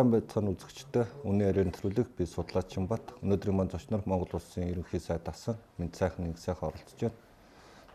[0.00, 4.96] сайн байцгааны үзэгчтэй үнэн яриан нэвтрүүлэг би судлаач Чимбат өнөөдрийн маань зочноор Монгол улсын ерөнхий
[4.96, 7.20] сайд асан мэд сайхан нэг сайхан оролцож байна.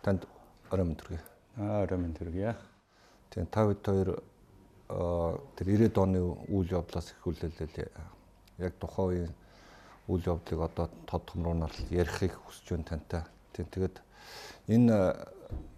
[0.05, 0.27] Танд
[0.69, 1.21] орой мэнд хүргэе.
[1.57, 2.53] Аа орой мэнд хүргэе.
[3.33, 4.09] Тийм та хэд хоёр
[5.57, 7.89] тэр 90-ад оны үйл явдлаас эхлүүлэлээ
[8.61, 9.33] яг тухайн үеийн
[10.05, 13.23] үйл явдлыг одоо тод томруулнаар ярихыг хүсэж байна тантай.
[13.57, 13.97] Тийм тэгээд
[14.69, 14.93] энэ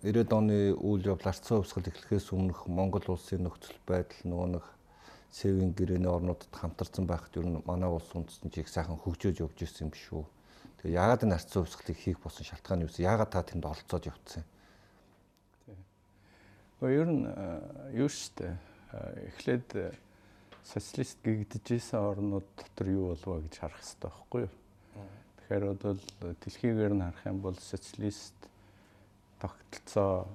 [0.04, 4.66] 90-ад оны үйл явдал арцсан хувьсгал эхлэхээс өмнөх Монгол улсын нөхцөл байдал нөгөө нэг
[5.32, 9.58] Сэвийн гэрээний орнуудад хамтарсан байхад ер нь манай улс үндэстэн ч их сайхан хөгжөөж явж
[9.62, 10.26] ирсэн юм биш үү.
[10.82, 13.04] Тэгээ яагаад энэ арц хувьсгалыг хийх болсон шалтгаан юу вэ?
[13.04, 14.50] Яагаад та тэнд оролцоод явцсан юм?
[16.80, 17.24] Гэхдээ ер нь
[17.98, 18.56] юу штэ
[19.34, 19.98] эхлээд
[20.64, 24.54] социалист гэгдэж исэн орнууд дотор юу болов гэж харах хэрэгтэй байхгүй юу?
[25.48, 26.02] Тэгэхээр бол
[26.44, 28.38] дэлхийгээр нь харах юм бол социалист
[29.42, 30.28] тогтолцоо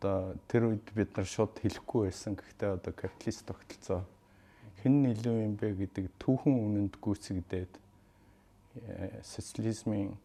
[0.00, 2.32] одоо тэр үед бид нар шууд хэлэхгүй байсан.
[2.32, 4.00] Гэхдээ одоо капиталист тогтолцоо
[4.80, 7.72] хэн илүү юм бэ гэдэг түүхэн үнэнд гүйцэгдээд
[8.80, 10.16] э, социализмын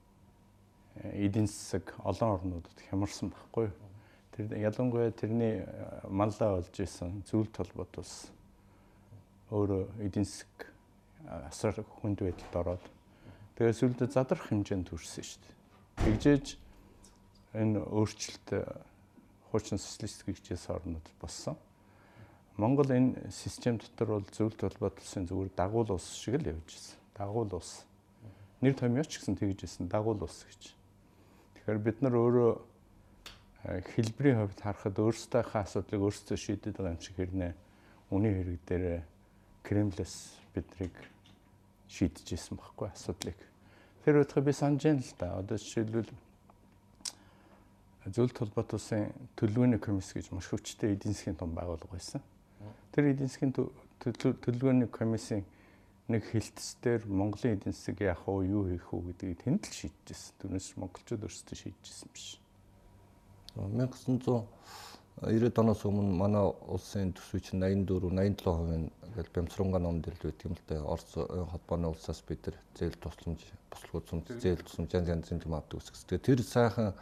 [1.04, 3.68] э, эдийн засаг олон орнуудад хямарсан байхгүй?
[4.32, 8.32] Тэр ялангуяа тэрний э, маллаа олж исэн зүйл толгойд бас
[9.52, 10.72] өөрөө эдийн засаг
[11.52, 12.84] асар хүнд байдалд ороод
[13.60, 15.56] тэгээд сүлдө задрах хэмжээнд хүрсэн шүү дээ.
[16.00, 16.46] Тэгжээж
[17.60, 18.48] энэ өөрчлөлт
[19.56, 21.56] хуучин социалист гихчээс орнууд болсон.
[22.60, 27.00] Монгол энэ систем дотор бол зөвлөлт холбоот улсын зүгээр дагуул улс шиг л явж байсан.
[27.16, 27.88] Дагуул улс.
[28.60, 30.76] Нэр томьёоч гэсэн тэгж байсан дагуул улс гэж.
[31.56, 32.52] Тэгэхээр бид нар өөрөө
[33.66, 37.52] хэлбэрийн хувьд харахад өөрсдийнхээ асуудлыг өөрсдөө шийдэд байгаа юм шиг хэрнээ
[38.12, 38.86] үний хэрэг дээр
[39.66, 40.16] Кремлээс
[40.54, 40.96] биднийг
[41.90, 43.40] шийдэж исэн байхгүй асуудлыг.
[44.06, 45.40] Тэр удаа би санаж байна л да.
[45.42, 46.12] Одоо жишээлбэл
[48.06, 49.10] зөвлөлт холбоот улсын
[49.40, 52.22] төлөвлөгөөний комисс гэж маш хүчтэй эдийн засгийн том байгууллага байсан.
[52.94, 55.44] Тэр эдийн засгийн төлөвлөгөөний комиссийн
[56.08, 60.38] нэг хилцээр Монголын эдийн засаг яах вэ, юу хийх вэ гэдгийг тэнд л шийдэжсэн.
[60.38, 62.38] Түүнээс монголчууд өөрсдөө шийдэжсэн биш.
[63.58, 64.46] 1990
[65.58, 70.84] оноос өмнө манай улсын төсвийн 84 87% ингээл бямсранга номд ил байдаг юм л да.
[70.84, 73.42] Орос холбооны улсаас бид нар зээл тусламж,
[73.72, 76.06] буслах үзмж, зээл тусламж янз янзын юм авдаг гэсэн.
[76.06, 76.94] Тэгээ тэр сайхан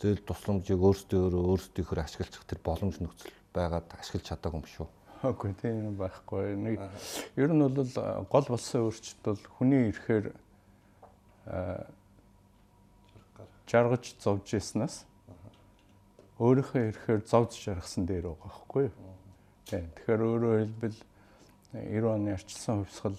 [0.00, 4.88] зээл тусламжийг өөрсдөө өөрсдийнхөө ашиглах тэр боломж нөхцөл байгаад ашиглаж чадаагүй юм шүү.
[5.22, 6.56] Үгүй тийм байхгүй.
[6.58, 6.80] Нэг
[7.38, 7.92] ер нь бол
[8.26, 10.26] гол болсон өөрчлөлт бол хүний ирэхээр
[13.70, 15.04] жаргаж зовж яснаас
[16.42, 18.94] өөрийнхөө ирэхээр зовж жаргасан дээр байгаа байхгүй юу?
[19.70, 19.86] Тийм.
[19.94, 20.98] Тэгэхээр өөрөөр хэлбэл
[21.70, 23.18] 90 оны арчилсан хувьсгал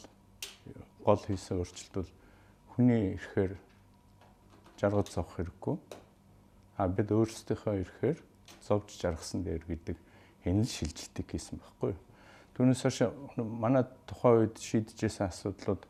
[1.07, 2.11] гол хийсэн өөрчлөлт бол
[2.75, 3.55] хүний ирэхээр
[4.75, 5.75] жаргаж зовх хэрэггүй
[6.77, 8.19] а бид өөрсдийнхөө ирэхээр
[8.65, 9.97] зовж жаргасан дээр гэдэг
[10.45, 12.01] энэ л шилжилтийг хийсэн байхгүй юу.
[12.53, 12.99] Түүнээс хойш
[13.37, 15.83] манай тухайн үед шийдэжсэн асуудлууд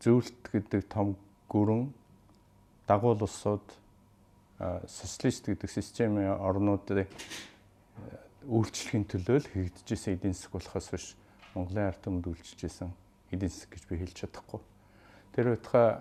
[0.00, 1.16] зөвлөлт гэдэг том
[1.48, 1.92] гүрэн
[2.88, 3.66] дагуул улсууд
[4.88, 7.08] социалист гэдэг системийн орнуудыг
[8.48, 11.06] үйлчлэхийн төлөө л хийгдэжсэн эдийн засаг болохоос биш
[11.52, 12.90] Монголын ард түмэнд үйлчилжсэн
[13.28, 14.60] эдийн засаг гэж би хэлж чадахгүй.
[15.36, 16.00] Тэр байтугай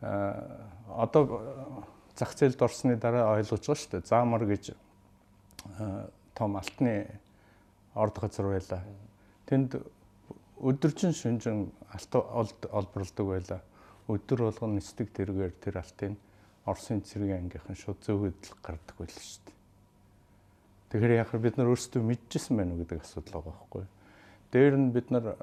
[0.00, 1.84] одоо
[2.16, 4.08] зах зээлд орсны дараа ойлгож байгаа шүү дээ.
[4.08, 4.72] Заамар гэж
[6.34, 7.20] том алтны
[7.94, 8.80] орд газар байла.
[9.44, 9.76] Тэнд
[10.60, 13.60] өдөржин шүнжин алт олборлдог байла.
[14.08, 16.16] Өдөр болгон нэстэг тэргээр тэр алтын
[16.68, 19.56] Оросын цэргийн ангийнхан шууд зөөгдөл гардаг байл шүү дээ.
[20.92, 23.84] Тэгэхээр яг бид нар өөрсдөө мэдчихсэн байна уу гэдэг асуудал байгаа байхгүй.
[24.52, 25.40] Дээр нь бид нар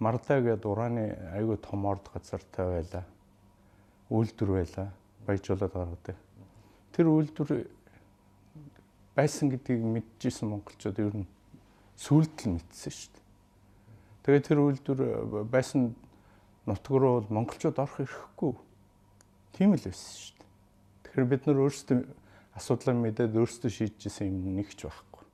[0.00, 3.04] Марлаа гэдэг ураны айгүй том орд газартай байлаа
[4.10, 4.88] үйлдвэр байлаа.
[5.26, 6.16] Баяжуулаад гаргадаг.
[6.92, 7.70] Тэр үйлдвэр
[9.14, 11.28] байсан гэдгийг мэдчихсэн монголчууд ер нь
[11.94, 13.24] сүйдэл мэдсэн шүү дээ.
[14.26, 15.00] Тэгээд тэр үйлдвэр
[15.46, 15.94] байсан
[16.66, 18.52] нутг руу бол монголчууд орох эрхгүй.
[19.54, 20.48] Тийм л байсан шүү дээ.
[21.04, 21.98] Тэгэхээр бид нар өөрсдөө
[22.58, 25.24] асуудлаа мэдээд өөрсдөө шийдэжсэн юм нэгч байхгүй.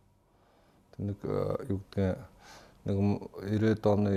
[1.00, 1.18] Нэг
[1.72, 2.18] юу гэдэг
[2.86, 2.96] нэг
[3.40, 4.12] 90-ад оны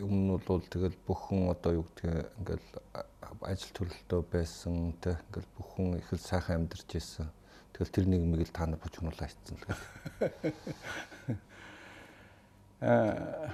[0.00, 2.66] өмнө бол тэгэл бүх хүн одоо юу гэдэг ингээл
[3.42, 7.30] ажил төрөлтөө байсан те ингээл бүх хүн их л сайхан амьдарч байсан.
[7.72, 11.36] Тэгэл тэр нийгмийг л та нар бужигнуулаа хийцэн л гэдэг.
[12.80, 13.50] Аа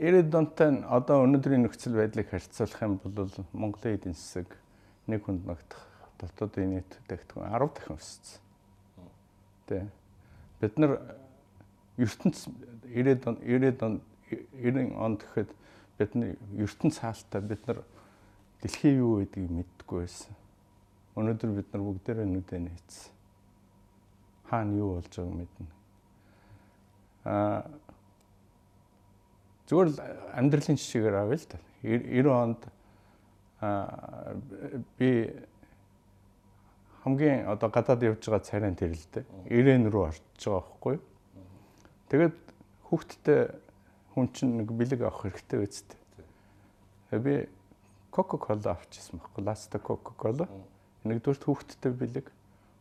[0.00, 4.48] Ирээд донтой одоо өнөөдрийн нөхцөл байдлыг харьцуулах юм бол Монголын эдийн засаг
[5.04, 5.82] нэг хүнд ногдох
[6.16, 8.40] дотоодын нийт дэгтгэн 10 дахин өссөн.
[9.68, 9.92] Тэ.
[10.64, 10.96] Бид нар
[12.00, 12.48] ертөнц
[12.88, 14.00] 90 он 90 он
[14.56, 15.52] 90 онд гэхэд
[16.00, 17.82] бидний ертөнц хаалтаа бид нар
[18.64, 20.34] дэлхийн юу гэдгийг мэддэггүй байсан.
[21.16, 23.12] Өнөөдөр бид нар бүгдээрээ нүдэ нээсэн.
[24.48, 25.68] Хаана юу болж байгааг мэднэ.
[27.28, 27.68] Аа
[29.70, 29.98] зүгээр л
[30.34, 31.58] амьдралын жишээгээр авъя л да.
[31.86, 32.60] 90 онд
[33.60, 34.34] аа
[34.98, 35.30] би
[37.04, 39.24] хамгийн одоо гадаад явж байгаа царайн тэр л дээ.
[39.46, 40.96] Ирээн рүү орж байгаа байхгүй?
[42.10, 42.36] Тэгээд
[42.90, 43.40] хүүхдтэй
[44.14, 45.66] хүн чинь нэг бэлэг авах хэрэгтэй.
[47.10, 47.34] Тэгээд би
[48.10, 49.44] Coca-Cola авчихсан байхгүй.
[49.44, 50.48] Ласта Coca-Cola.
[51.06, 52.26] Нэгдүгээр хүүхдтэй бэлэг,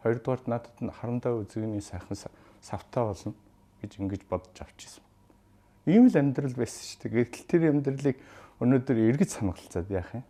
[0.02, 2.18] хоёрдугаар надад нь харандаа үзэгний сайхан
[2.62, 3.34] савтаа болно
[3.82, 5.04] гэж ингэж бодож авчихсан.
[5.86, 7.30] Ийм л амьдрал байсан шүү дээ.
[7.30, 8.18] Гэтэл тэр амьдралыг
[8.60, 10.26] өнөөдөр эргэж санагалцаад яах юм?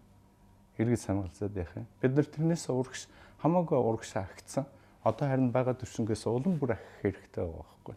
[0.78, 1.88] Эргэж санагалцаад яах юм?
[2.04, 3.07] Бид нар тэрнээс урагш
[3.42, 4.69] хамаагүй урагш агцсан.
[5.04, 7.96] Одоо харин байгаа төвшнгээс улам бүр ахих хэрэгтэй байгаа байхгүй.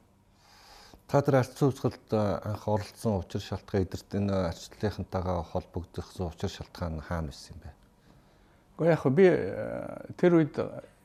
[1.12, 7.28] Та тэр арчсан үсгэлд анх оролцсон учир шалтгаан эдэрт энэ арчлалынхантайгаа холбогдсон учир шалтгаан хаана
[7.28, 7.70] байсан юм бэ?
[8.80, 9.26] Гэхдээ яг би
[10.16, 10.56] тэр үед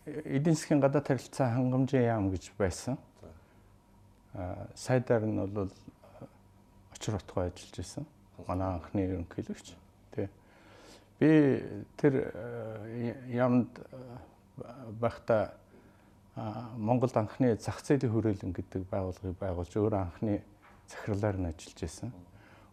[0.07, 2.95] эдийн засгийн гадаад харилцаа хангамжийн яам гэж байсан.
[4.79, 5.75] Сайдаар нь бол
[6.95, 8.07] очир утгаа ажиллаж байсан.
[8.47, 9.75] Манай анхны ерөнхийлөгч.
[10.15, 10.31] Тэ.
[11.19, 11.59] Би
[11.99, 12.31] тэр
[13.27, 13.75] яамд
[15.03, 15.51] байхдаа
[16.37, 20.45] Монголд анхны зах зээлийн хүрээлэн гэдэг байгууллагыг байгуулж өөрөө анхны
[20.85, 22.13] захирлаар нь ажиллаж байсан.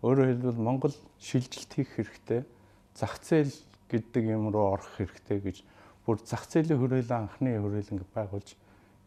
[0.04, 2.44] Өөрөөр хэлбэл Монгол шилжилт хийх хэрэгтэй,
[2.92, 3.48] зах зээл
[3.88, 5.56] гэдэг юм руу орох хэрэгтэй гэж
[6.04, 8.52] бүр зах зээлийн хүрээлэн анхны хүрээлэн байгуулж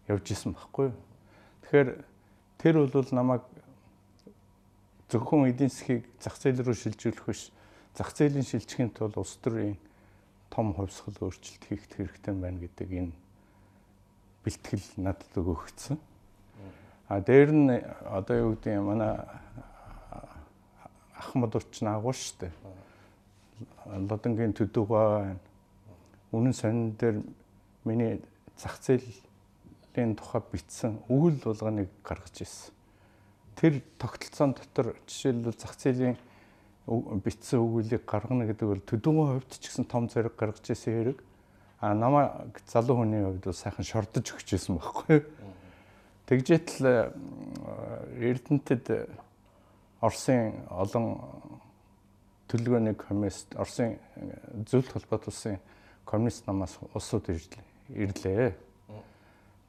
[0.09, 0.89] явж исэн байхгүй.
[1.69, 1.89] Тэгэхээр
[2.57, 3.45] тэр бол намайг
[5.13, 7.53] зөвхөн эдийн засгийг зах зээл рүү шилжүүлэх биш,
[7.93, 9.77] зах зээлийн шилжихийн тулд улс төрийн
[10.49, 13.26] том хувьсгал өөрчлөлт хийх хэрэгтэй байна гэдэг энэ
[14.47, 15.99] бэлтгэл надад өгөгдсөн.
[17.11, 17.75] А дээр нь
[18.07, 19.19] одоо юу гэдэг юм манай
[21.19, 22.51] ах модурч наагуул штэ.
[23.91, 25.35] Лодонгийн төдөгөө
[26.31, 27.19] үнэн сонин дээр
[27.83, 28.23] миний
[28.55, 32.71] зах зээлийн тухай бичсэн өгөл болгоныг гаргаж ирсэн.
[33.59, 36.15] Тэр тогтолцоон дотор жишээлбэл зах зээлийн
[36.87, 41.19] бичсэн өгүүлийг гаргана гэдэг бол төдөнгөө хувьд ч гэсэн том зориг гаргаж ирсэн хэрэг
[41.79, 45.21] а намайг залуу хүний хувьд бол сайхан шордож өгч байсан байхгүй.
[46.25, 47.11] Тэгжээтэл э,
[48.17, 49.13] Эрдэнэтэд
[50.01, 51.21] Оросын олон
[52.49, 53.97] төлөвлөгөөний комист Оросын
[54.65, 55.59] зөвлөлт холбоот улсын
[56.05, 58.55] коммунист намаас улсууд ирлээ.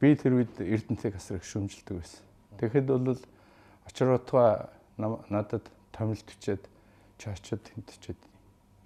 [0.01, 2.25] Би тэр үед Эрдэнэтийг асар их шүүмжилдэг байсан.
[2.57, 3.21] Тэгэхэд бол
[3.85, 6.65] очротгоо надад томилт бичээд
[7.19, 8.21] чи очиод тэмтчихэд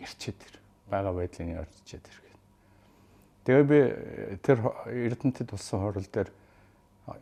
[0.01, 0.55] ирчээд ир.
[0.91, 2.22] Бага байдлын орчихэд ир
[3.45, 6.31] Тэгээ би э, тэр Эрдэнэтэд болсон хурал дээр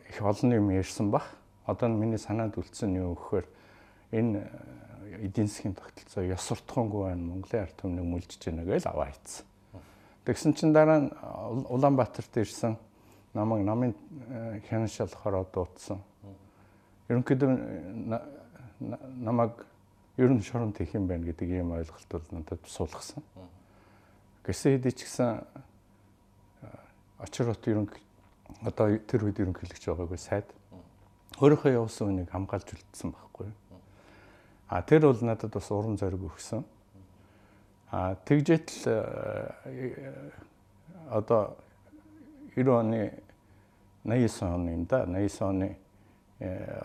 [0.09, 1.33] их олон юм ярьсан бах.
[1.65, 3.45] Одоо миний санаанд үлдсэн юу гэхээр
[4.11, 4.45] энэ
[5.09, 7.25] э, эдийн засгийн тогтолцоо ёс суртахуунгүй байна.
[7.25, 9.45] Монголын ард түмнийг мүлжиж байна гэж аваа хийцэн.
[10.25, 11.09] Тэгсэн чинь дараа нь
[11.73, 12.77] Улаанбаатарт ирсэн
[13.33, 13.95] намайг намын
[14.29, 16.05] э, хянашаалахаар дуудсан.
[17.09, 17.49] Ерөнхийдөө
[19.17, 19.65] намайг
[20.17, 23.23] ер нь шоронд хийх юм байна гэдэг ийм ойлголт бол надад суулгасан.
[24.45, 25.41] Гэсэн хэдий ч гэсэн
[27.21, 27.95] очрот ерөнх
[28.65, 30.49] одоо тэр үед ерөнхийлөгч байгаагүй сайд
[31.39, 33.49] өөрийнхөө явуулсан үнийг хамгаалж үлдсэн байхгүй.
[34.69, 36.63] А тэр бол надад бас уран зориг өгсөн.
[37.91, 40.31] А тэгжээтэл э,
[41.09, 41.57] одоо
[42.55, 43.01] 90 оны
[44.03, 45.77] 89 оны юм да 89 оны
[46.39, 46.81] э,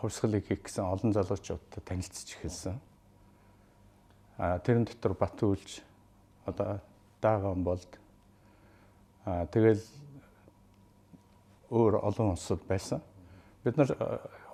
[0.00, 2.80] хувьсгалыг хийх гэсэн олон залуучуудтай танилцж эхэлсэн.
[4.38, 5.82] А тэрэн дотор Батүлж
[6.46, 6.80] одоо
[7.20, 7.99] Дааган болд
[9.24, 9.82] Аа тэгэл
[11.70, 13.00] өөр олон улсууд байсан.
[13.64, 13.92] Бид нар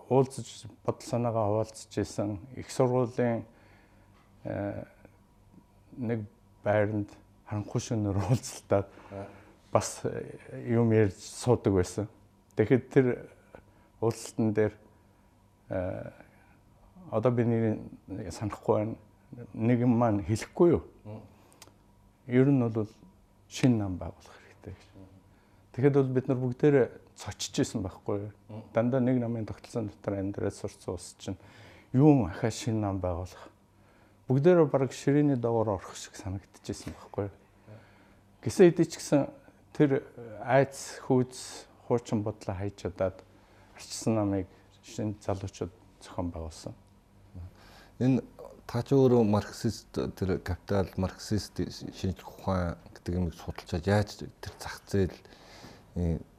[0.09, 3.45] уулзаж бодол санаагаа хуваалцж исэн их сургуулийн
[5.97, 6.27] нэг
[6.65, 7.11] байранд
[7.47, 8.91] харанхуй шөнөөр уулзалтаад
[9.73, 10.03] бас
[10.67, 12.09] юм ярьж суудаг байсан.
[12.57, 13.07] Тэгэхэд тэр
[14.01, 14.75] уулзалтан дээр
[17.11, 18.97] одоо би нэрийг санахгүй байна.
[19.55, 20.83] Нэг юм маань хэлэхгүй юу?
[22.27, 22.91] Ер нь бол
[23.49, 24.46] шин нам байгуулах
[25.77, 26.87] Тэгэхэд бол бид нар бүгдээрээ
[27.21, 28.33] цочж исэн байхгүй юу?
[28.73, 31.37] Дандаа нэг намын тогтолцоон дотор амьдраад сурцсан ус чинь
[31.93, 33.51] юун ахаа шин нам байгуулах.
[34.29, 37.35] Бүгдээрээ баг ширээний доогоор орох шиг санагдчихсэн байхгүй юу?
[38.43, 39.29] Гисээ идэж гисэн
[39.77, 40.03] тэр
[40.45, 43.21] айц хүйц хуучин бодлоо хайж удаад
[43.77, 44.49] арчсан намыг
[44.83, 46.75] шин залуучууд зохион байгуулсан.
[48.01, 48.23] Энэ
[48.67, 51.61] таач өөрөө марксист тэр капитал марксист
[51.95, 55.15] шинжлэх ухаан гэдэг юм судалж яаж тэр зах зээл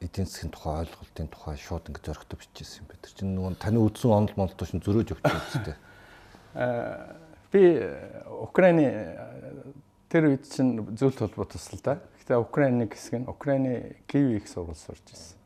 [0.04, 3.00] эдийн засгийн тухай ойлголтын тухай шууд ингэ зөрөгтэй бичижсэн юм бэ.
[3.00, 5.76] Тэр чинь нөгөө таны үдсэн онол монолтой шин зөрөөж өгч үстэй.
[6.52, 7.16] Аа
[7.48, 7.80] би
[8.28, 9.16] Украины
[10.12, 11.98] тэр үед чинь зөвлөлт холбоо тусал та.
[12.20, 15.38] Гэтэ Украины хэсэг нь Украины Киев их сургууль сурч ирсэн.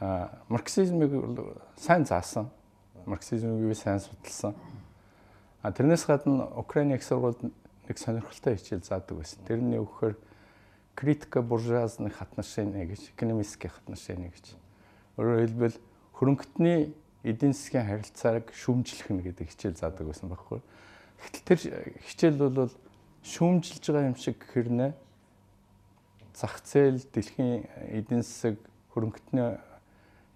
[0.00, 1.10] а марксизмыг
[1.78, 2.50] сайн заасан.
[3.06, 4.54] Марксизмыг сайн судалсан.
[5.62, 7.38] А тэрнээс гадна Украины их сургуульд
[7.88, 9.40] нэг сонирхолтой хичээл заадаг байсан.
[9.48, 10.14] Тэрний өгөхөр
[10.94, 14.54] критика буржуазных отношений гэж, экономических отношений гэж.
[15.16, 15.76] Өөрөөр хэлбэл
[16.12, 16.92] хөрөнгөтний
[17.24, 20.60] эдийн засгийн харилцааг шүүмжлэх нь гэдэг хичээл заадаг байсан байхгүй.
[21.18, 21.58] Гэтэл тэр
[22.04, 22.72] хичээл бол
[23.24, 24.92] шүүмжилж байгаа юм шиг хэрнээ
[26.34, 27.66] зах зээл дэлхийн
[27.98, 28.58] эдийн засаг
[28.94, 29.58] хөрөнгөтний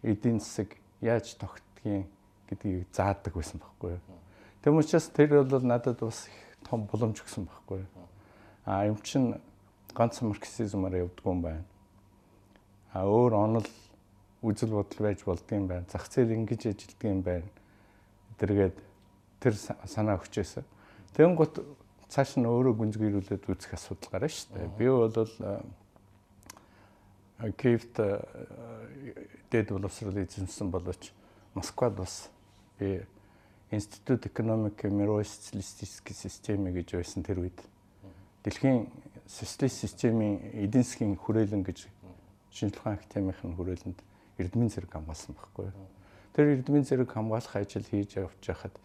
[0.02, 2.10] эдийн засаг яаж тогтдгийг
[2.50, 4.02] гэдгийг заадаг байсан байхгүй юу.
[4.62, 7.84] Тэм учраас тэр бол надад бас их том боломж өгсөн байхгүй.
[8.64, 9.40] А юм чин
[9.94, 11.64] ганц марксизмаар явдггүй юм байна.
[12.92, 13.68] А өөр онол
[14.42, 15.86] үзэл бодол байж болдгийм байна.
[15.90, 17.48] Зах зээл ингэж ажилддаг юм байна.
[18.38, 18.76] Тэргээд
[19.40, 19.54] тэр
[19.86, 20.64] санаа өгчээсэн.
[21.14, 21.62] Тэгэн гут
[22.08, 24.68] цааш нь өөрөө гүнзгийрүүлээд үзэх асуудал гарна шүү дээ.
[24.78, 25.12] Би бол
[27.58, 27.98] Киевт
[29.50, 31.10] дэд боловсрол эзэмсэн боловч
[31.54, 32.30] Москвад бас
[32.78, 33.02] би
[33.72, 37.56] Институт экономики мировой социалистической системы гэж байсан тэр үед
[38.44, 38.92] дэлхийн
[39.24, 41.88] социалист системийн эдийн засгийн хүрээлэн гэж
[42.52, 43.98] шинжилгээ академийн хүрээлэнд
[44.36, 45.88] эрдмийн зэрэг хамгаалсан байхгүй юу.
[46.36, 48.76] Тэр эрдмийн зэрэг хамгаалах ажил хийж явж байхад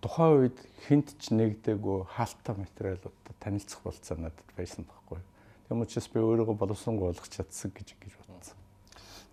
[0.00, 5.20] тухайн үед хинт ч нэгдэггүй хаалттай материалуудад танилцах болцоо надад байсан байхгүй.
[5.68, 8.33] Тэгм учраас би өөрийгөө боловсронгуй болгох чадсан гэж гэж бодсон.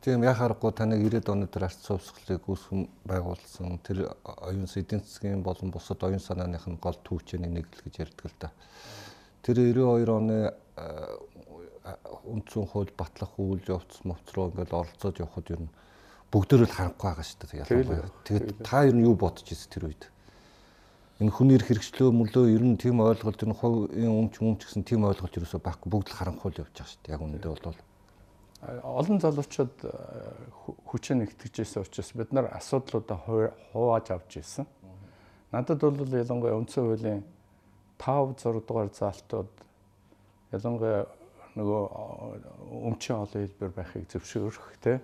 [0.02, 3.78] Тийм яхаарахгүй таныг 90-ад оны дээр арц цовсголыг үүсгэн байгуулсан.
[3.86, 8.34] Тэр оюун эдийн засгийн болон бусад оюун санааных нь гол түүчээний нэг л гэж ярьдаг
[8.34, 8.50] л да.
[9.46, 10.38] Тэр 92 оны
[12.26, 15.74] үндсэн хууль батлах үйл явц мовцроо ингээд оролцоод явхад ер нь
[16.34, 18.10] бүгдөө л харанхуй байгаа шүү дээ ялангуяа.
[18.26, 20.10] Тэгээд та ер нь юу бодож ирсэн тэр үед?
[21.22, 25.38] Энэ хүний хэрэгчлөө мөлөө ер нь тийм ойлголт энэ хувийн өмч өмч гэсэн тийм ойлголт
[25.38, 27.14] ерөөсөө байхгүй бүгд л харанхуй л явж байгаа шүү дээ.
[27.14, 27.91] Яг үүндээ бол
[28.62, 29.92] олон залуучууд э,
[30.86, 33.18] хүчээр нэгтгэжсэн учраас бид нар асуудлуудаа
[33.74, 34.66] хувааж авч ирсэн.
[35.52, 37.24] Надад бол ялангуяа үндсэн хуулийн
[37.98, 39.50] 5 6 дугаар заалтууд
[40.54, 41.10] ялангуяа
[41.58, 41.82] нөгөө
[42.86, 45.02] өмчийн олон хэлбэр байхыг зөвшөөрөх те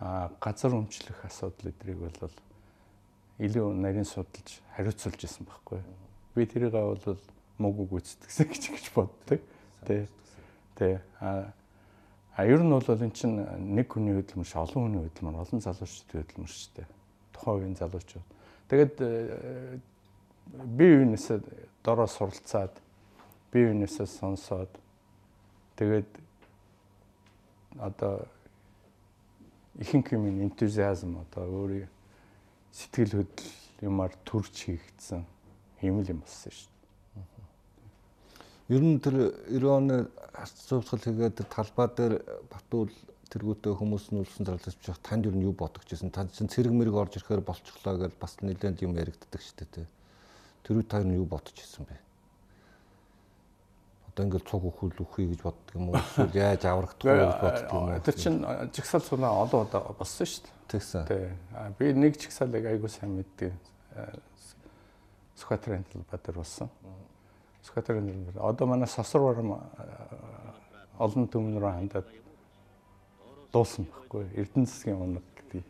[0.00, 2.34] а газар өмчлөх асуудал эдрийг бол
[3.38, 5.82] илүү нарийн судалж хариуцуулж исэн байхгүй.
[6.34, 7.18] Би тэрийг бол
[7.58, 9.40] мөг гүйцэтгсэн гэж гэж боддог.
[9.86, 10.06] Тэ.
[10.74, 11.00] Тэ.
[11.20, 11.50] А
[12.38, 13.42] А ер нь бол эн чинь
[13.74, 16.86] нэг хүний хөдөлмөр ш олон хүний хөдөлмөр олон залуучуудын хөдөлмөр шүү дээ.
[17.34, 18.26] Тухайн үеийн залуучууд.
[18.70, 19.82] Тэгээд э,
[20.70, 21.42] бие биенээсээ
[21.82, 22.78] дороо суралцаад
[23.50, 24.70] бие биенээсээ сонсоод
[25.74, 26.06] тэгээд
[27.82, 28.22] одоо
[29.82, 31.90] ихэнх юм энтузиазм одоо өөрийн
[32.70, 35.26] сэтгэл хөдлөл юмар төрж хийгдсэн
[35.82, 36.78] юм л юм болсон шүү дээ.
[38.78, 40.06] Ер нь тэр 90 оны
[40.46, 42.14] зурсгал хийгээд тэр талбай дээр
[42.50, 42.92] Батуул
[43.28, 46.10] тэргүүтээ хүмүүс нь үлсэн зарлаж бчих танд нь юу бодогч байсан?
[46.10, 49.86] Танд чинь цэрэг мэрэг орж ирэхээр болчихлоо гэж бас нэлээд юм яригддаг шүү дээ.
[50.64, 51.96] Тэр үед та юу бодож ирсэн бэ?
[54.08, 56.00] Одоо ингээл цуг өхөл үхий гэж боддог юм уу?
[56.00, 58.00] Эсвэл яаж аврагдах вэ гэж боддог юм уу?
[58.00, 58.38] Тэр чинь
[58.72, 60.56] жигсаал сунаа олон удаа болсон шүү дээ.
[60.72, 61.04] Тэгсэн.
[61.06, 61.28] Тий.
[61.78, 63.52] Би нэг жигсаалыг айгуу сайн мэддэг.
[65.36, 66.68] Сүхбаатарын талбай дээр болсон.
[67.68, 68.40] Скватерын нэр.
[68.40, 69.60] Одоо манай сосор барам
[70.98, 72.08] олон төмөн рүү хандаад
[73.52, 74.24] дуулсан байхгүй.
[74.40, 75.64] Эрдэнэ засгийн унаг гэдэг.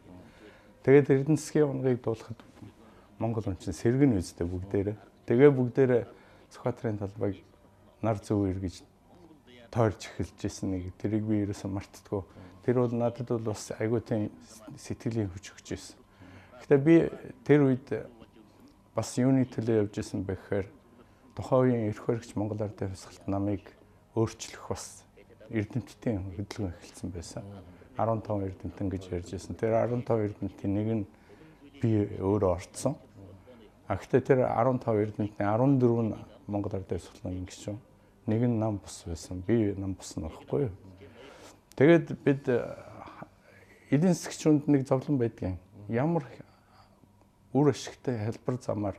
[0.87, 2.39] Тэгээд эрдэнэ засгийн унагыг дуулахад
[3.19, 4.97] Монгол хүн чинь сэргэн үстэй бүгдээрээ.
[5.27, 6.03] Тэгээ бүгдээрээ
[6.55, 7.43] Скватерын талбайг
[8.01, 8.87] нар зөв эргэж
[9.75, 12.23] тойрч эхэлж исэн нэг тэрийг би ерөөсөө мартдаггүй.
[12.63, 14.31] Тэр бол надад бол бас айгүй тийм
[14.79, 15.99] сэтгэлийн хүч өгч исэн.
[16.63, 17.11] Гэтэ би
[17.45, 17.91] тэр үед
[18.95, 20.78] бас юуны төлөө явж исэн бэхээр
[21.39, 23.63] тухайн үеийн эрх баригч Монгол Ардын хувьсгалт намыг
[24.19, 25.07] өөрчлөх бас
[25.55, 27.47] эрдэмтдийн хөдөлгөөн эхэлсэн байсан.
[27.95, 29.55] 15 эрдэмтэн гэж ярьж байсан.
[29.55, 31.05] Тэр 15 эрдэмтийн нэг нь
[31.79, 32.99] би өөрөө орцсон.
[33.87, 36.19] А гэхдээ тэр 15 эрдэмтний 14 нь
[36.51, 37.79] Монгол Ардын хувьсгалын гишүүн.
[38.27, 39.39] Нэг нь нам бус байсан.
[39.47, 40.75] Би нам бус нь багхгүй юу.
[41.79, 42.51] Тэгээд бид
[43.95, 45.63] эдийн засгчунд нэг зовлон байдгийн.
[45.87, 46.27] Ямар
[47.55, 48.99] үр ашигтай хэлбэр замаар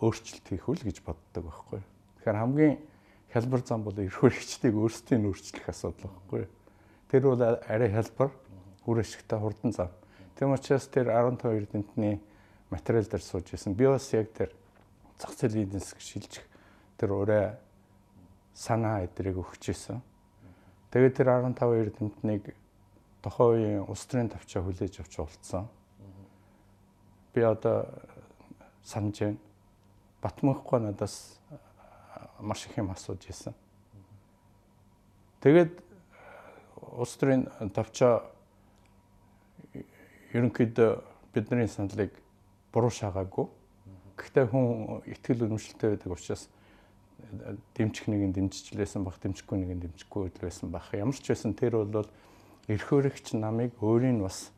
[0.00, 1.80] өөрчлөлт хийх үл гэж боддог байхгүй.
[2.20, 2.78] Тэгэхээр хамгийн
[3.32, 6.48] хялбар зам бол эрх баригчдыг өөрсдийн өөрчлөх асуудал байхгүй.
[7.12, 8.30] Тэр бол арай хялбар,
[8.86, 9.90] үр ашигтай хурдан зам.
[10.38, 12.20] Тийм учраас тэр 12 эрдэмтний
[12.70, 13.74] материал дээр сууж исэн.
[13.74, 14.54] Би бас яг тэр
[15.18, 16.46] зах зээлийн засаг шилжих
[16.96, 17.58] тэр ураа
[18.54, 20.00] санаа эдрийг өгч исэн.
[20.90, 22.54] Тэгээд тэр 15 эрдэмтнийг
[23.22, 25.68] тохоо үеийн улс төрийн тавчаа хүлээж авч уулцсан.
[27.34, 27.86] Би одоо
[28.82, 29.49] санаж байна.
[30.22, 31.38] Батмахгүй надаас
[32.40, 33.54] маш их юм асууж исэн.
[35.40, 35.72] Тэгээд
[36.96, 38.24] улс төрийн давчаа
[40.32, 40.90] ерөнхийдөө
[41.34, 42.12] бидний саналыг
[42.72, 43.48] буруу шаагаагүй.
[44.16, 46.48] Гэхдээ хүн ихтгэл үнэмшилтэй байдаг учраас
[47.74, 50.92] дэмжих нэг нь дэмжижлээсэн баг, дэмжихгүй нэг нь дэмжихгүй байсан баг.
[50.92, 52.08] Ямар ч байсан тэр бол
[52.68, 54.50] эрхөөрөгч намыг өөрийн бас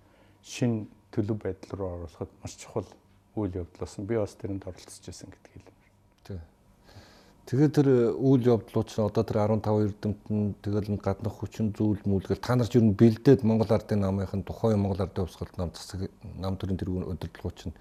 [0.43, 2.89] шин төлөв байдал руу оруулахад маш чухал
[3.37, 4.07] үйл явдал болсон.
[4.07, 5.91] Би бас тэрэнд оролцож байсан гэдгийг хэлмээр.
[6.25, 6.41] Тий.
[7.47, 12.55] Тэгээд тэр үйл явдлууд чинь одоо тэр 15 эрдэмтэн тэгэл гаднах хүчин зүйл мүлгэл та
[12.55, 16.07] нар ч ер нь бэлдээд Монгол Ардын намынхын тухайн Монгол Ардын хувьсгалт нам засаг
[16.39, 17.75] нам төрийн тэргүүн удирдлагууд чинь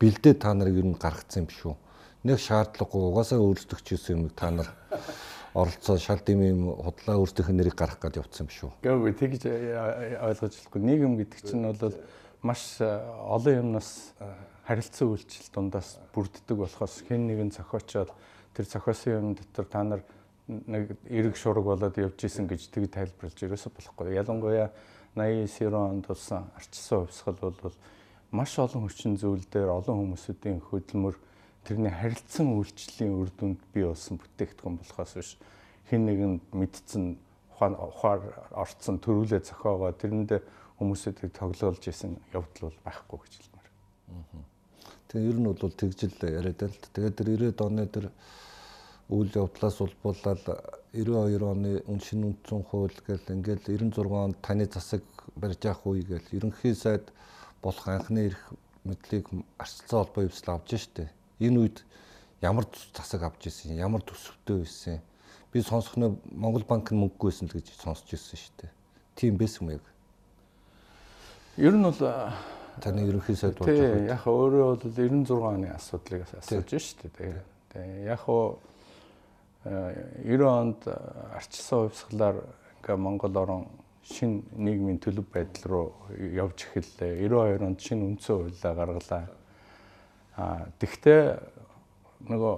[0.00, 1.74] бэлдээд та нарыг ер нь гаргацсан юм шүү.
[2.24, 4.70] Нэг шаардлагагүй угаасаа өөрсдөгчөөс юм та нар
[5.54, 8.70] оролцоо шал дэмий худлаа өөрсдийнх нь нэрийг гаргах гэж явцсан юм шүү.
[8.80, 10.80] Гэвь тэгж ойлгож болохгүй.
[10.80, 11.92] Нийгэм гэдэг чинь бол
[12.42, 14.12] маш олон юмнаас
[14.66, 18.10] харилцан үйлчлэл дундаас бүрддэг болохоос хэн нэгэн зохиочоод
[18.54, 20.02] тэр зохиосон юм дотор та нар
[20.48, 24.18] нэг эрг шураг болоод явж исэн гэж тэг тайлбарлаж ерөөсө болохгүй.
[24.18, 24.70] Ялангуяа
[25.14, 27.76] 89 онд болсон арчсан хувьсгал бол
[28.30, 31.16] маш олон хүчин зүйл дээр олон хүмүүсүүдийн хөдөлмөр
[31.62, 35.30] тэрний харилцан үйлчлэлийн үр дүнд бий болсон бүтээгдэхүүн болохоос биш
[35.92, 37.04] хэн нэгэнд мэдсэн
[37.60, 38.20] ухаар
[38.50, 40.40] орцсон төрүүлээ зохиогоо тэрэндээ
[40.82, 43.68] хүмүүсүүдийг тоглоулж исэн явдал бол байхгүй гэж хэлмээр.
[45.08, 46.76] Тэгээ ер нь бол тэгжил яриад л.
[46.92, 48.06] Тэгээд тэр 90-ад оны тэр
[49.12, 50.42] үйл явдлаас улбуулаад
[50.92, 55.04] 92 оны үн шин үндсэн хууль гэл ингээл 96 онд таны засаг
[55.36, 57.12] барьж явах үе гэл ерөнхий сайд
[57.62, 58.42] болох анхны эрх
[58.84, 61.12] мэдлийг арчилсан холбоо өвсөл авч штэ.
[61.40, 61.84] Энэ үед
[62.40, 65.00] ямар засаг авч ирсэн, ямар төсөвтэй байсан.
[65.52, 68.72] Би сонсохноо Монгол банк нь мөнгөгүй байсан л гэж сонсч ирсэн штэ.
[69.14, 69.84] Тийм байсан юм яг.
[71.56, 71.98] Ер нь бол
[72.80, 74.08] таны ерөнхий сайд болж байгаа.
[74.08, 77.12] Яг өөрөө бол 96 оны асуудлыг асууж штэ.
[77.68, 78.56] Тэгээ яг хуу
[79.64, 80.80] 90 онд
[81.36, 82.40] арчилсан хувьсгалаар
[82.80, 83.66] ингээ Монгол орон
[84.00, 87.20] шин нийгмийн төлөв байдал руу явж эхэллээ.
[87.28, 89.28] 92 онд шин үндсэн хуулиа гаргалаа.
[90.40, 91.36] А тэгтээ
[92.32, 92.54] нөгөө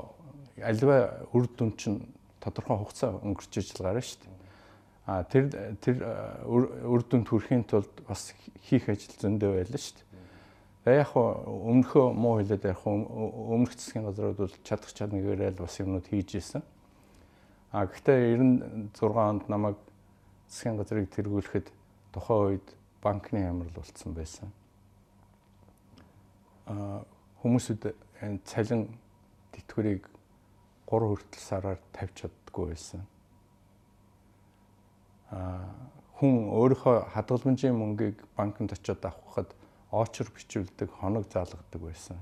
[0.62, 1.98] альва үр дүн чинь
[2.38, 4.43] тодорхой хугацаа өнгөрч ижил гарна шүү дээ.
[5.06, 6.00] А тэр тэр
[6.48, 8.32] үр дүнд хүрэхийн тулд бас
[8.64, 10.08] хийх ажил зөндөө байлаа шүү дээ.
[10.84, 16.08] Тэгээ яг өмнөхөө муу хэлээд яг өмнөх засгийн газрууд бол чадах чаднагаараа л бас юмнууд
[16.08, 16.64] хийж исэн.
[17.68, 18.32] А гэхдээ
[18.96, 19.76] 96 онд намайг
[20.48, 21.68] засгийн газрыг тэргүүлэхэд
[22.16, 22.68] тухайн үед
[23.04, 24.48] банкны амрал болцсон байсан.
[26.64, 27.04] А
[27.44, 27.92] хүмүүсүүд
[28.48, 28.88] цалин
[29.52, 30.08] тэтгэврийг
[30.88, 33.04] 3 хүртэл сараар тавьж чаддгүй байсан.
[36.14, 39.50] Хүн өөрийнхөө хадгаламжийн мөнгийг банкнд очиод авахад
[39.90, 42.18] очор бичүүлдэг, хоног заалгадаг байсан.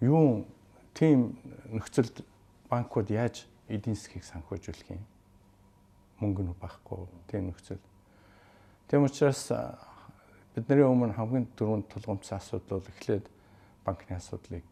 [0.00, 0.46] Юу
[0.94, 1.38] тийм
[1.70, 2.26] нөхцөлд
[2.68, 5.02] банкуд яаж эдийн засгийг санхүүжүүлэх юм?
[6.18, 7.82] Мөнгө нь байхгүй тийм нөхцөл.
[8.90, 9.46] Тийм учраас
[10.54, 13.30] бидний өмнө хамгийн дөрөнд тулгымцсан асуудал бол эхлээд
[13.86, 14.66] банкны асуудлыг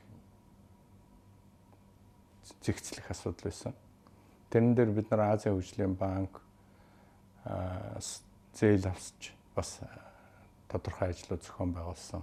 [2.61, 3.75] зэгцлэх асуудал байсан.
[4.50, 6.42] Тэрэн дээр бид нар Азийн хөгжлийн банк
[8.54, 9.80] зээл авсч бас
[10.68, 12.22] тодорхой ажлууд зохион байгуулсан.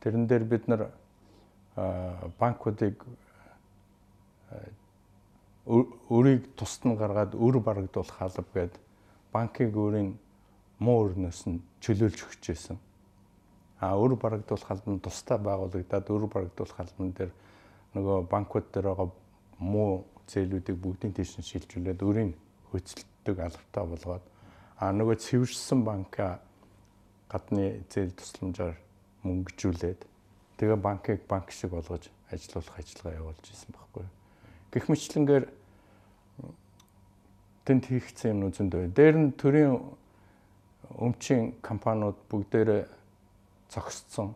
[0.00, 0.90] Тэрэн дээр бид нар
[2.38, 3.06] банкуудыг
[6.10, 8.74] өрийг тусад нь гаргаад өр барагдуулах халб гээд
[9.32, 10.18] банкыг өөрийн
[10.78, 12.78] муу өрнөөс нь чөлөөлж өгч байсан.
[13.78, 17.30] А өр барагдуулах халбан тусдаа байгуулагдаад өр барагдуулах халбан дээр
[17.94, 19.10] нөгөө банкуд дээр байгаа
[19.58, 22.32] муу зээлүүдийг бүгдийн тийш нь шилжүүлээд өрийн
[22.70, 24.24] хөцөлтөг албатай болгоод
[24.78, 26.42] а нөгөө цэвэрсэн банка
[27.30, 28.76] гадны зээл тусламжаар
[29.22, 30.00] мөнгөжүүлээд
[30.58, 34.06] тэгээ банкыг банк шиг болгож ажилуулах ажиллагаа явуулж исэн байхгүй.
[34.72, 35.44] Гэх мэтлэнгээр
[37.64, 38.88] тэнд хийгдсэн юм үзэнд бай.
[38.90, 39.78] Дээр нь төрийн
[40.98, 42.82] өмчийн компаниуд бүгдээрээ
[43.70, 44.34] зогсцсон.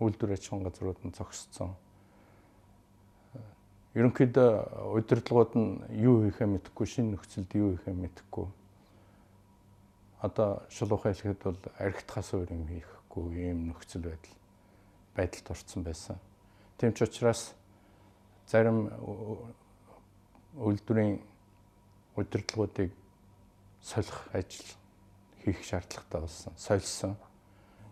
[0.00, 1.76] Үйлдвэр аж ахуйн газрууд нь зогсцсон.
[3.96, 4.50] Ерөнхийдөө
[4.92, 8.46] удирдлагууд нь юу хийхээ мэдэхгүй, шинэ нөхцөлд юу хийхээ мэдэхгүй.
[10.20, 14.36] Одоо шулуухай хэлэхэд бол архитхаас өөр юм хийхгүй ийм нөхцөл байдал
[15.16, 16.16] байдалд орсон байсан.
[16.76, 17.54] Тийм ч учраас
[18.46, 18.92] зарим
[20.58, 21.22] үйлдвэрийн
[22.16, 22.92] удирдлагуудыг
[23.82, 24.68] солих ажил
[25.44, 26.52] хийх шаардлагатай болсон.
[26.56, 27.16] Сольсон.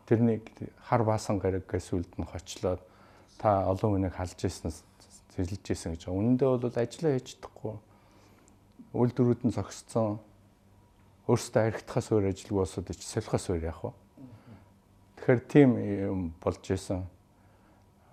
[0.07, 0.51] Тэрнийг
[0.83, 2.81] хар баасан гараггаас үлд нь хочлоод
[3.39, 4.83] та олон хүнийг халж ирсэнээс
[5.37, 6.19] зэрлэж ирсэн гэж байгаа.
[6.19, 7.75] Үнэндээ бол ажиллаа хийж чадахгүй.
[8.97, 10.19] Үйлдвэрүүд нь зогсцсон.
[11.29, 13.93] Өөрсдөө архитхаас өөр ажилгүй болсод ч солихоос өөр яах вэ?
[15.21, 17.05] Тэгэхээр тийм юм болж исэн.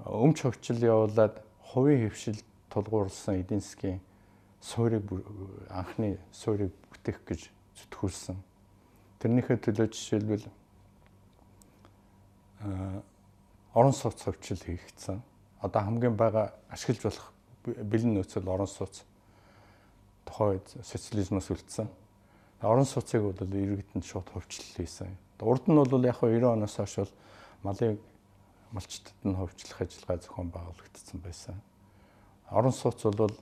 [0.04, 2.42] Өмч хөвчл явуулаад хувийн хөвшил
[2.74, 4.02] тулгуурласан эдийн засгийн
[4.60, 5.06] суурийг
[5.70, 7.42] анхны суурийг бүтээх гэж
[7.78, 8.38] зүтгүүлсэн.
[9.22, 10.48] Тэрнийхээ төлөө жишээлбэл
[13.74, 15.22] орон сууц хөвчл хийгдсэн.
[15.64, 17.28] Одоо хамгийн бага ашиглаж болох
[17.64, 19.08] бэлэн нөөцөл орон сууц
[20.28, 21.88] тухай социализмоос үлдсэн.
[22.62, 25.16] Орон сууцыг бол иргэдэнд шууд хөвчлөл хийсэн.
[25.40, 27.14] Урд нь бол яг 90 оноос хойш бол
[27.64, 28.00] малыг
[28.76, 31.56] малчтад нь хөвчлөх ажиллагаа зохион байгуулагдсан байсан.
[32.52, 33.36] Орон сууц бол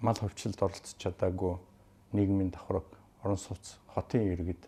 [0.00, 1.54] мал хөвчлөлд оролцож чадаагүй
[2.12, 2.86] нийгмийн давхраг
[3.22, 4.62] орон сууц хотын иргэд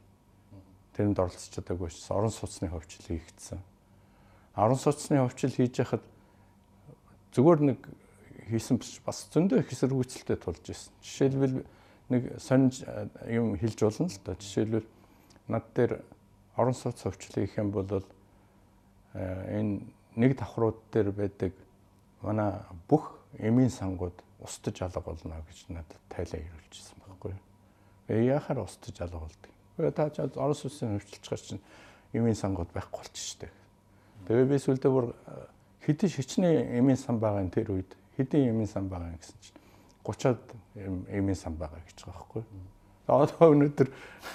[0.95, 3.59] тэрэнд оролцож чадаагүй орон сууцны хөвчлөл хийгдсэн.
[4.57, 6.05] Орон сууцны хөвчлөл хийж яхад
[7.33, 7.81] зүгээр нэг
[8.49, 10.93] хийсэн бас зөндөө их эсэргүүцэлтэй тулж ирсэн.
[11.01, 11.57] Жишээлбэл
[12.13, 12.85] нэг сонж
[13.29, 14.37] юм хэлж болно л да.
[14.37, 14.87] Жишээлбэл
[15.49, 15.93] над дээр
[16.57, 17.89] орон сууц хөвчлөл хийх юм бол
[19.15, 19.81] энэ
[20.17, 21.53] нэг давхрууд дээр байдаг
[22.21, 27.35] манай бүх эмийн сангууд устж алга болно гэж надад тайлаа ирүүлжсэн байхгүй.
[28.09, 29.51] Тэгээ яхаар устж алга болдог.
[29.77, 31.65] Тэгээ та ч орос улсын хөвчлөж гар чинь
[32.13, 33.53] эмийн сангууд байхгүй болчих штеп.
[34.29, 35.47] Тэгээ би сүлдээ бүр э,
[35.87, 39.59] хэдэн шичний эмийн сан байгаа тэр үед хэдэн эмийн сан байгаа гэсэн чинь
[40.05, 40.43] 30-аад
[41.11, 42.43] эмийн сан байгаа гэж байгаа байхгүй.
[43.07, 43.89] Одоо өнөөдөр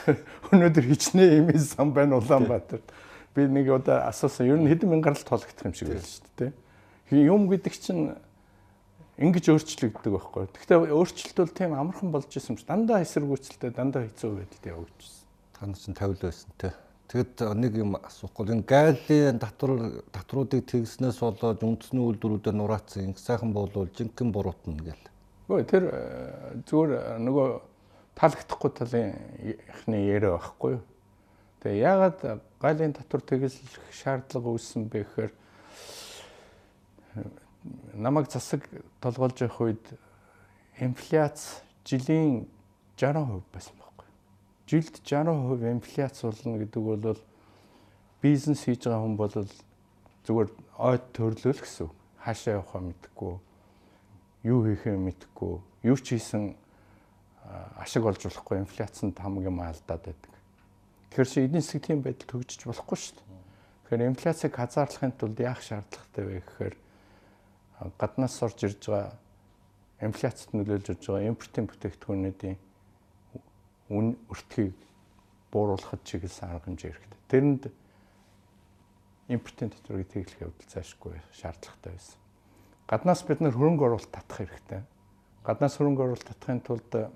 [0.51, 2.81] өнөөдөр хичнээн эмийн сан байна Улаанбаатар.
[3.36, 4.47] Би нэг удаа асуусан.
[4.47, 6.51] Ер нь хэдэн мянган гарал тоологдох юм шиг байл шүү дээ.
[7.27, 8.15] Юм гэдэг чинь
[9.17, 10.45] ингэж өөрчлөгддөг байхгүй.
[10.51, 15.25] Гэхдээ өөрчлөлт бол тийм амархан болж исэн юм чи дандаа эсэргүүцэлтэй дандаа хэцүү байдалд явагдчихсан.
[15.57, 16.75] Танд ч тавил байсан те.
[17.07, 18.51] Тэгэд нэг юм асуухгүй.
[18.51, 25.07] Энэ гайлийн татвар татваруудыг тэгснээс болоод үндэсний үйлдвэрүүдэд нураацсан инх сайхан болвол жинхэнэ буруутна гэл.
[25.47, 27.47] Үгүй тэр э, зүгээр э, нөгөө
[28.19, 29.15] таалагдахгүй талын
[29.55, 30.83] ихний яриа байхгүй.
[31.63, 33.55] Тэгээ яагаад гайлийн татвар тэглэх
[33.95, 35.31] шаардлага үүссэн бэ гэхээр
[37.95, 38.67] намайг засаг
[38.99, 39.85] толгойлж явах үед
[40.79, 42.47] инфляц жилийн
[42.97, 43.87] 60% байсан байхгүй.
[44.67, 47.17] Жилд 60% инфляц болно гэдэг бол
[48.21, 49.36] бизнес хийж байгаа хүн бол
[50.27, 51.88] зүгээр ойд төрлөөл гэсэн.
[52.19, 53.36] Хаашаа явахаа мэдэхгүй,
[54.43, 55.53] юу хийхээ мэдэхгүй,
[55.88, 56.60] юу ч хийсэн
[57.80, 60.34] ашиг олж болохгүй инфляцанд хамгийн маалдаад байдаг.
[61.15, 63.27] Тэгэхээр чи эдийн засгийн байдал төгжиж болохгүй шүү дээ.
[63.88, 66.75] Тэгэхээр инфляцийг хязгаарлахын тулд яах шаардлагатай вэ гэхээр
[67.95, 69.15] гаднаас орж ирж байгаа
[70.03, 72.58] инфляцид нөлөөлж байгаа импортын бүтээгдэхүүнүүдийн
[73.89, 74.76] үн өртгийг
[75.52, 77.21] бууруулахад чиглэсэн арга хэмжээ хэрэгтэй.
[77.28, 77.63] Тэрэнд
[79.28, 82.19] импортын татварыг тэглэх явдал цаашгүй шаардлагатай байсан.
[82.88, 84.82] Гаднаас бид нэр хөрөнгө оруулалт татах хэрэгтэй.
[85.43, 87.10] Гаднаас хөрөнгө оруулалт татахын тулд э,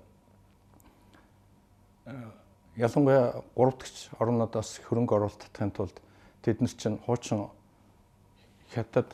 [2.76, 5.96] ялангуяа 3 дахь орнуудаас хөрөнгө оруулалт татахын тулд
[6.44, 7.48] тэд нар чинь хуучин
[8.72, 9.12] хятад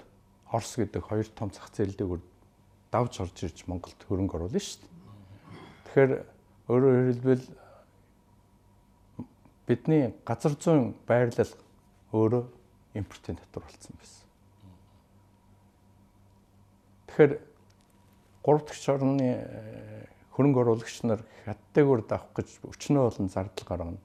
[0.51, 2.09] Орос гэдэг хоёр том зах зээлдээ
[2.91, 4.93] давж орж ирж Монголд хөрөнгө оруулна шүү дээ.
[5.85, 6.13] Тэгэхээр
[6.69, 7.45] өөрөөр хэлбэл
[9.69, 11.53] бидний газар зүйн байрлал
[12.13, 12.45] өөрөө
[13.01, 14.27] импортын татвар болсон байсан.
[17.09, 17.33] Тэгэхээр
[18.45, 20.05] 3 дахь орны э,
[20.37, 24.01] хөрөнгө оруулагч нар хятадтэйгээр давах гэж өчнөө болон зардал гаргана.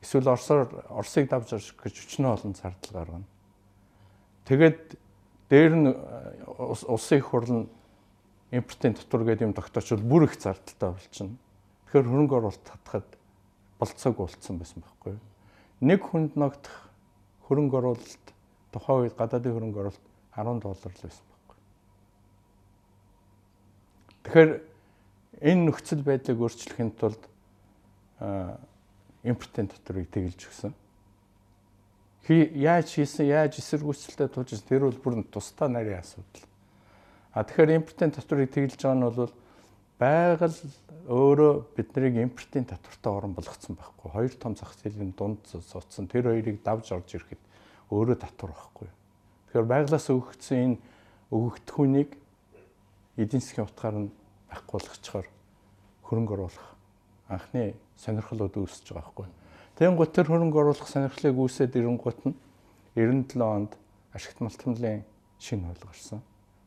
[0.00, 3.28] Эсвэл Оросоор Оросыг давж орж гэж өчнөө болон зардал гаргана.
[4.48, 4.96] Тэгээд
[5.50, 6.46] Дээр нь э,
[6.86, 7.68] улсын их хурл нь
[8.54, 11.34] импортын татвар гэдэг юм тогтоочвол бүр их зардалтай болчихно.
[11.90, 13.08] Тэгэхээр хөрөнгө оруулалт татахад
[13.82, 15.22] болцоог болцсон байсан байхгүй юу?
[15.82, 16.86] Нэг хүнд ногдох
[17.50, 18.26] хөрөнгө оруулалт
[18.70, 20.06] тухайн үед гадаадын хөрөнгө оруулалт
[20.38, 21.58] 10 доллар л байсан байхгүй.
[24.22, 24.50] Тэгэхээр
[25.50, 27.22] энэ нөхцөл байдлыг өөрчлөхийн тулд
[29.26, 30.72] импортын татварыг тэгэлж өгсөн
[32.30, 36.46] яаж хийсэн, яаж эсэргүүцэлтэй тулж тэр бол бүр тусдаа нарийн асуудал.
[37.34, 39.32] А тэгэхээр импортын татварыг тэглэж байгаа нь бол
[40.00, 40.56] байгаль
[41.10, 44.08] өөрөө биднийг импортын татвартай орон болгоцсон байхгүй.
[44.10, 47.40] Хоёр том зах зээлийн дунд суудсан тэр хоёрыг давж орж ирэхэд
[47.92, 48.88] өөрөө татвар байхгүй.
[49.52, 50.78] Тэгэхээр байгалаас өгөгдсөн энэ
[51.28, 52.10] өгөгдөхүүнийг
[53.20, 54.10] эдийн засгийн утгаар нь
[54.48, 55.26] байхгүй болгочоор
[56.08, 56.68] хөрөнгө оруулах
[57.28, 59.28] анхны сонирхлууд үүсэж байгаа байхгүй.
[59.76, 62.34] Тэнгуут тэр хөрөнгө оруулах сонирхлыг үүсээд ирэнгуут нь
[62.96, 63.72] 97 онд
[64.14, 65.04] ашигт малтмлын
[65.38, 66.20] шинэ хууль гарсан.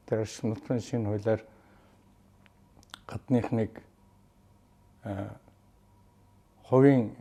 [0.05, 1.41] Тэр ашигт малтмлын шинэ хуулиар
[3.13, 3.71] гадных нэг
[6.65, 7.13] хувийн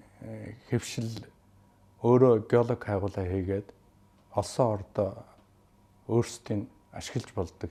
[0.73, 1.13] хэвшил
[2.01, 3.69] өөрөө геолог хайгуулаа хийгээд
[4.33, 5.11] олсон ордоо
[6.09, 6.65] өөрсдийн
[6.97, 7.71] ашиглаж болдог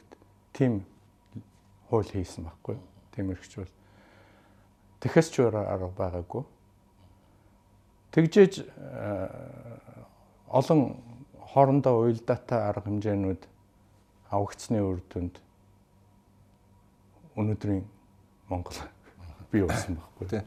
[0.53, 0.86] тийм
[1.89, 2.77] хууль хийсэн байхгүй.
[3.12, 3.73] Тийм эрхч бол
[5.01, 6.45] тэхэс ч арга байгаагүй
[8.12, 9.29] Тэгжээж э,
[10.51, 10.99] олон
[11.39, 13.41] хоорондоо уялдаатай арга хэмжээнүүд
[14.36, 15.39] авагдсны үр дүнд
[17.39, 17.88] өнөөдрийн
[18.51, 18.75] Монгол
[19.51, 20.27] бий болсон байхгүй.
[20.27, 20.43] Тий.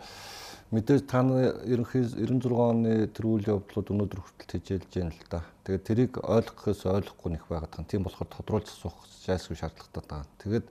[0.74, 5.40] Мэдээж та нар ерөнхий 96 оны тэр үйл явдлууд өнөөдөр хүртэл тэжээлж байна л да.
[5.64, 7.88] Тэгээд тэрийг ойлгохоос ойлгохгүй нэх байгаад байгаа.
[7.88, 10.26] Тийм болохоор тодруулж асуух жайсгүй шаардлагатай байгаа.
[10.42, 10.66] Тэгээд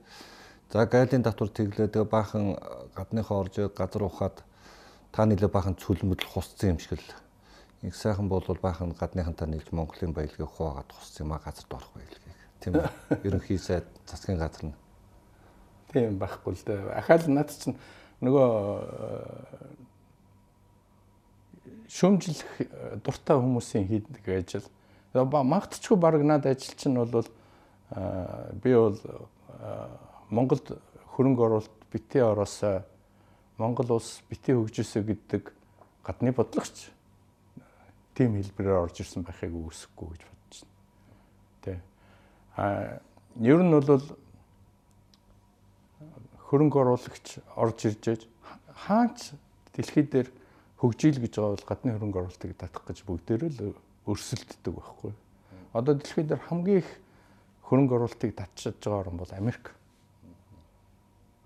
[0.70, 2.44] за гайлын татвар тэглээ тэгээ баахан
[2.92, 4.36] гадныхаа орж газар ухаад
[5.14, 7.10] та нэлээ баахан цүлмөдл хусцсан юм шиг л.
[7.86, 12.38] Их сайхан бол баахан гадныхантаа нийлж Монголын баялагийг хуваагаад хусцсан юм а газарт орох баялагийг.
[12.60, 12.88] Тийм үү?
[13.26, 14.83] Ерөнхий сайд засгийн газар нь.
[15.94, 16.90] Тийм байхгүй л дээ.
[16.98, 17.78] Ахаал над чинь
[18.18, 18.48] нөгөө
[21.94, 24.66] шөмжлөх э, дуртай хүмүүсийн хийдэг ажил.
[25.14, 27.22] Магтчгүй баг над ажил чинь бол
[28.64, 28.98] би бол
[30.34, 30.74] Монголд
[31.14, 32.82] хөрөнгө оруулалт битээ ороосоо
[33.58, 35.52] Монгол улс битээ хөгжөөсөө гэдэг
[36.02, 36.90] гадны бодлогоч
[38.18, 40.74] тийм хэлбэрээр орж ирсэн байхыг үүсэхгүй гэж бодож байна.
[41.62, 41.78] Тэ.
[42.58, 42.98] А
[43.38, 44.02] ер нь бол
[46.54, 48.30] хөрөнгө оруулагч орж ирж
[48.86, 49.34] хаач
[49.74, 50.30] дэлхий дээр
[50.78, 53.74] хөгжийл гэж байгаа бол гадны хөрөнгө оруулалтыг татах гэж бүгдээрээ л
[54.06, 55.10] өрсөлддөг байхгүй.
[55.74, 56.90] Одоо дэлхийд дээр хамгийн их
[57.66, 59.74] хөрөнгө оруулалтыг татчихж байгаа орн бол Америк.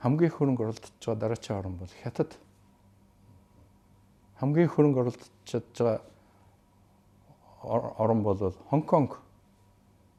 [0.05, 2.37] Хамгийн их хөрөнгө оруулж байгаа дараачийн орн бол Хятад.
[4.37, 6.05] Хамгийн их хөрөнгө оруулж байгаа
[7.97, 9.17] орн бол Хонконг,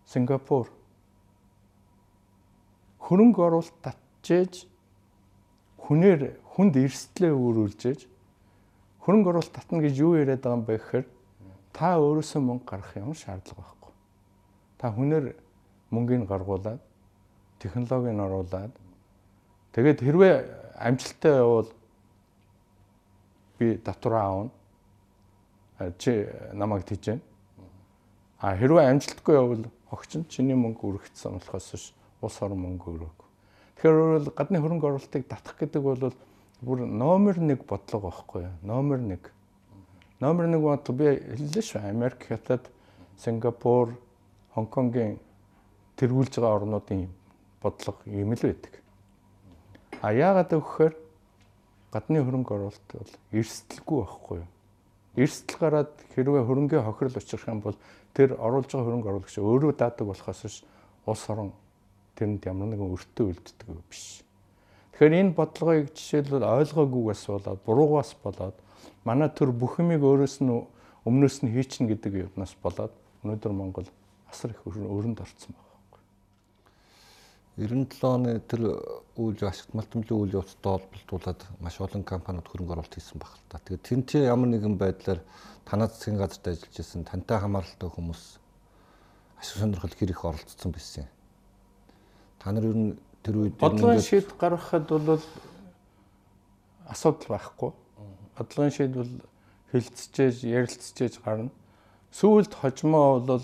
[0.10, 0.66] Сингапур.
[3.06, 4.69] Хөрөнгө оруулалт татчихэж
[5.86, 8.00] хүнээр хүнд эрсдлээ өөрүүлжээж
[9.04, 11.06] хөрөнгө оруулалт татна гэж юу яриад байгаа юм бэ гэхээр
[11.74, 13.94] та өөрөөсөө мөнгө гаргах юм шаардлага байхгүй.
[14.78, 15.26] Та хүнээр
[15.90, 16.80] мөнгөний гаргуулад
[17.60, 18.74] технологиг оруулад
[19.74, 20.34] тэгээд хэрвээ
[20.78, 21.72] амжилттай явбал
[23.60, 24.52] би татвараа аавна.
[25.98, 27.20] Чи намайг тийж.
[28.40, 33.20] А хэрвээ амжилтгүй явбал огч нь чиний мөнгө өргөцсөн болохоос ш улс орон мөнгө өрөөг.
[33.80, 36.12] Тэгэхээр гадны хөрөнгө оруулалтыг татах гэдэг бол
[36.60, 38.52] бүр номер 1 бодлого байхгүй юу?
[38.60, 39.32] Номер 1.
[40.20, 41.88] Номер 1 бодлого би хэллээ шүү.
[41.88, 42.68] Америк, Хятад,
[43.16, 43.96] Сингапур,
[44.52, 45.16] Хонконгийн
[45.96, 47.08] тэргүүлж байгаа орнуудын
[47.64, 48.84] бодлого ийм л байдаг.
[50.04, 51.00] А яагаад гэвэл
[51.96, 54.48] гадны хөрөнгө оруулалт бол эрсдэлгүй байхгүй юу?
[55.16, 57.80] Эрсдэл гараад хэрвээ хөрөнгөний хохирол учрах юм бол
[58.12, 60.68] тэр оруулж байгаа хөрөнгө оруулагч өөрөө даадаг болохоос
[61.08, 61.56] улс орон
[62.20, 64.28] тэрэнд ямар нэгэн өртөө үлддэг биш.
[65.00, 68.58] Тэгэхээр энэ бодлогыг жишээлбэл ойлгоогүйгээс болоод буруугаас болоод
[69.08, 70.52] манай төр бүх юмыг өөрөөс нь
[71.08, 72.92] өмнөөс нь хийчихнэ гэдэг юмнаас болоод
[73.24, 73.88] өнөөдөр Монгол
[74.28, 75.70] асар их өрөнд орцсон байна.
[77.60, 78.62] 97 оны тэр
[79.20, 83.60] үйл ашигт малтамжийн үйл явцтай холбогдуулаад маш олон компаниуд хөрөнгө оруулалт хийсэн баг л та.
[83.60, 85.20] Тэгээд тэнцээ ямар нэгэн байдлаар
[85.68, 88.24] танаа засгийн газарт ажиллаж исэн тантай хамааралтай хүмүүс
[89.44, 91.08] ашиг сонирхол хэрэг оролцсон байсан.
[92.40, 95.22] Та нар ер нь тэр үед бодлогын шийд гаргахад бол
[96.88, 97.72] асуудал байхгүй.
[98.38, 99.12] Бодлогын шийд бол
[99.72, 101.52] хилцчихэж, ярилцчихэж гарна.
[102.16, 103.44] Сүүлд хожмоо бол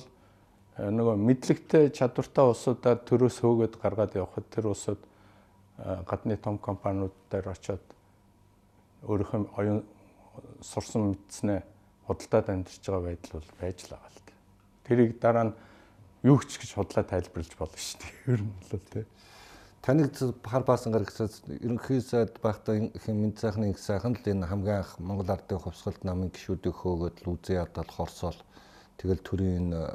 [0.77, 7.13] э, нөгөө мэдлэгтэй чадвартай улсуудаар төрөөс хөөгöd гаргаад явхад тэр улсууд э, гадны том компаниуд
[7.29, 7.83] дээр очиод
[9.05, 9.83] өөрийнхөө оюун
[10.61, 11.61] сурсан мэдснээ
[12.07, 14.19] худалдаад амьдарч байгаа байдал бол байж л байгаа л.
[14.85, 15.53] Тэрийг дараа нь
[16.25, 18.33] юу ч гэж худлаа тайлбарлаж болно шүү дээ.
[18.33, 19.05] Ер нь бол тийм
[19.85, 24.97] таныг хар баасан гарагчаас ерөнхий сайд байхдаа мэд сайхны их сайхан л энэ хамгийн анх
[24.97, 28.39] Монгол ардын хувьсгалт намын гишүүдийг хөөгөөд л үзээ ядаад хорсоол
[28.97, 29.85] тэгэл төрийн э,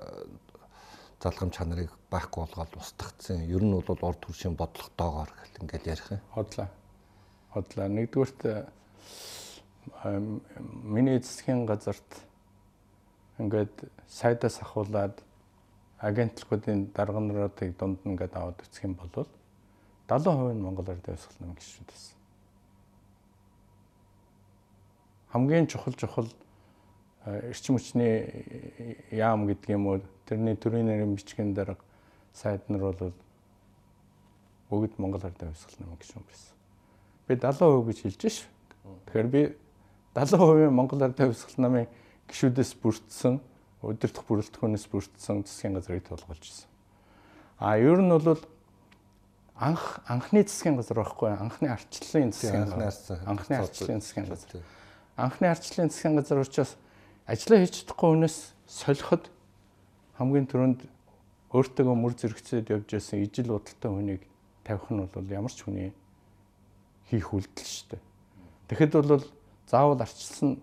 [1.19, 3.43] залгам чанарыг байхгүй болгоод устгацсан.
[3.51, 6.23] Ер нь бол урд төршийн бодлоготойгоор гэл ингээл ярих юм.
[7.51, 7.89] Хотлаа.
[7.91, 8.71] Нэгдүгürt э,
[10.87, 12.23] миний эцгийн газарт
[13.43, 15.19] ингээд сайдаас ахуулаад
[16.01, 19.29] агентлагуудын дарга наруудыг дунд нь ингээд аваад үсэх юм бол
[20.09, 22.17] 70% нь Монгол Хувьсгал намын гишүүд байсан.
[25.29, 26.29] Хамгийн чухал чухал
[27.27, 31.85] эрчим хүчний яам гэдэг юм уу тэрний төрийн нэрийн бичгийн дарга
[32.33, 33.13] сайд нар бол
[34.71, 36.55] бүгд Монгол Ардын Хувьсгал намын гишүүн байсан.
[37.29, 38.49] Би 70% гэж хэлж ш.
[39.07, 39.43] Тэгэхээр би
[40.17, 41.87] 70% Монгол Ардын Хувьсгал намын
[42.27, 43.41] гишүүдээс бүрдсэн
[43.83, 46.69] өдөртөх бүрэлдэхүүнээс бүрдсэн засгийн газрыг тулгуулж ирсэн.
[47.59, 48.41] А ер нь бол
[49.57, 54.63] анх анхны засгийн газар байхгүй анхны арчлалын засгийн газар анхны арчлалын засгийн газар
[55.17, 56.77] анхны арчлалын засгийн газар учраас
[57.29, 58.37] ажиллаа хийж чадахгүй хүнээс
[58.69, 59.29] солиход
[60.17, 60.81] хамгийн түрүүнд
[61.53, 64.23] өөртөөгөө мөр зэрэгцээд явж байсан ижил удалтай хүнийг
[64.65, 65.93] тавих нь бол ямар ч хүний
[67.11, 68.03] хийх үйлдэл шүү дээ.
[68.71, 69.25] Тэгэхэд бол
[69.67, 70.63] заавал арчилсан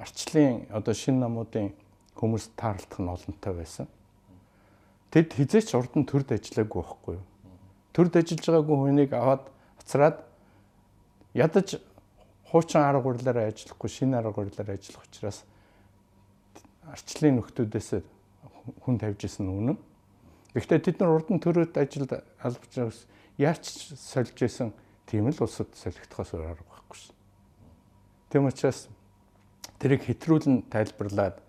[0.00, 1.72] арчлалын одоо шин намуудын
[2.16, 3.86] хүмүүс таарлах нь олонтой байсан.
[5.10, 7.24] Тэд хизээч урд нь төрд ажиллаагүй байхгүй юу?
[7.92, 9.44] Төрд ажиллаж байгаагүй хүнийг аваад
[9.80, 10.18] Буцраад
[11.34, 11.78] ядаж
[12.50, 15.44] хуучин арга барилаараа ажиллахгүй шинэ арга барилаараа ажиллах учраас
[16.90, 18.02] арчлын нөхдүүдээс
[18.82, 19.78] хүн тавьж исэн үнэн.
[20.54, 23.06] Гэхдээ тэд нар урд нь төрөөд ажилд албачраас
[23.38, 24.72] яарч сольж исэн
[25.06, 27.14] тийм л улсад солигдохоос өөр арга байхгүй шин.
[28.30, 28.90] Тийм учраас
[29.78, 31.40] тэрийг хэтрүүлэн тайлбарлаад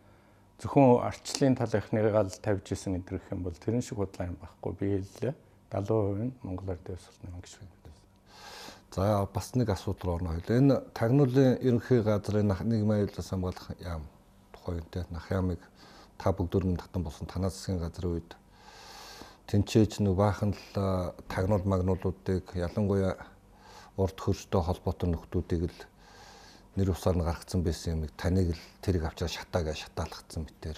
[0.60, 4.88] зөвхөн арчлын талынхныгаа л тавьж исэн гэдэг юм бол тэрэн шиг бодлоо юм байхгүй би
[4.98, 5.36] хэллээ.
[5.72, 7.78] 70% нь Монголоор дэвсэлнэ гэж байна.
[8.98, 10.58] За бас нэг асуудал орно хоёул.
[10.58, 14.04] Энэ тагнуулын ерөнхий газрын нийгмийн аюулаас хамгаалах яам
[14.52, 15.60] тухай үнтэй нах ямыг
[16.18, 18.34] та бүгдөрн татан болсон танаа засгийн газрын үед
[19.48, 23.14] тэнцээж нэг баахан л тагнуул магнуулуудыг ялангуяа
[23.98, 25.80] урд хөрстэй холбоотой нөхдүүдийг л
[26.78, 30.78] нэр усаар нь гаргацсан байсан юм таныг л тэрийг авчаад шатаагаа шатаалгацсан мэтэр.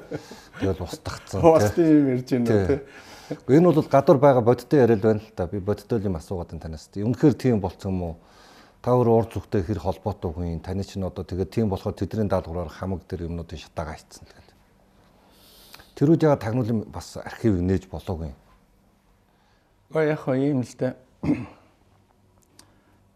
[0.64, 1.44] Тэгэл устгацсан.
[1.44, 2.80] Устын юм ярьж байна тий.
[3.52, 5.44] Энэ бол гадуур байгаа бодтой яриад байна л та.
[5.44, 6.88] Би бодтой юм асуугаад энэ танаас.
[6.96, 8.16] Үнэхээр тийм болцсон юм уу?
[8.80, 12.72] Та өөр ур зүгтэй хэр холбоотой хүн таны чинь одоо тэгээд тийм болохоор тэдний даалгавраар
[12.72, 14.48] хамаг дээр юмнуудын шатаага хийцэн тэгээд.
[15.96, 18.32] Тэрүүд яга тагнуулын бас архив нээж болоогүй.
[19.92, 20.96] Ой яг хоо юм л да.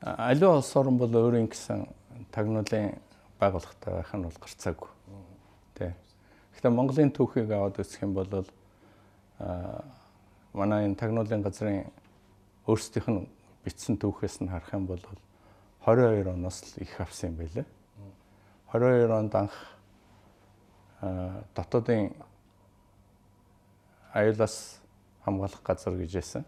[0.00, 1.97] Аливаа улс орн бол өөрийн гэсэн
[2.32, 2.98] тагнуулын
[3.40, 4.90] байгууллагатай байх нь бол гарцаагүй.
[5.74, 5.94] Тэ.
[6.54, 8.30] Гэхдээ Монголын түүхийг аваад үзэх юм бол
[9.38, 9.84] аа
[10.52, 11.86] манай энэ тагнуулын газрын
[12.66, 13.28] өөрсдийнх нь
[13.64, 15.02] бичсэн түүхээс нь харах юм бол
[15.86, 17.66] 22 оноос л их авсан юм байлээ.
[18.72, 19.54] 22 онд анх
[21.54, 22.12] дотоодын
[24.12, 24.80] аюулаас
[25.24, 26.44] хамгаалах газар гэж байсан.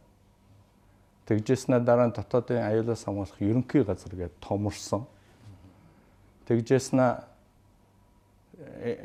[1.26, 5.06] Тэгжээснээ дараа нь дотоодын аюулаас хамгаалах ерөнхий газар гэж томорсон.
[6.50, 7.12] Тэгжээснээ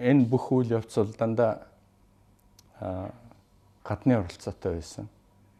[0.02, 1.62] энэ бүх үйл явц бол дандаа
[3.86, 5.06] гадны оролцоотой байсан.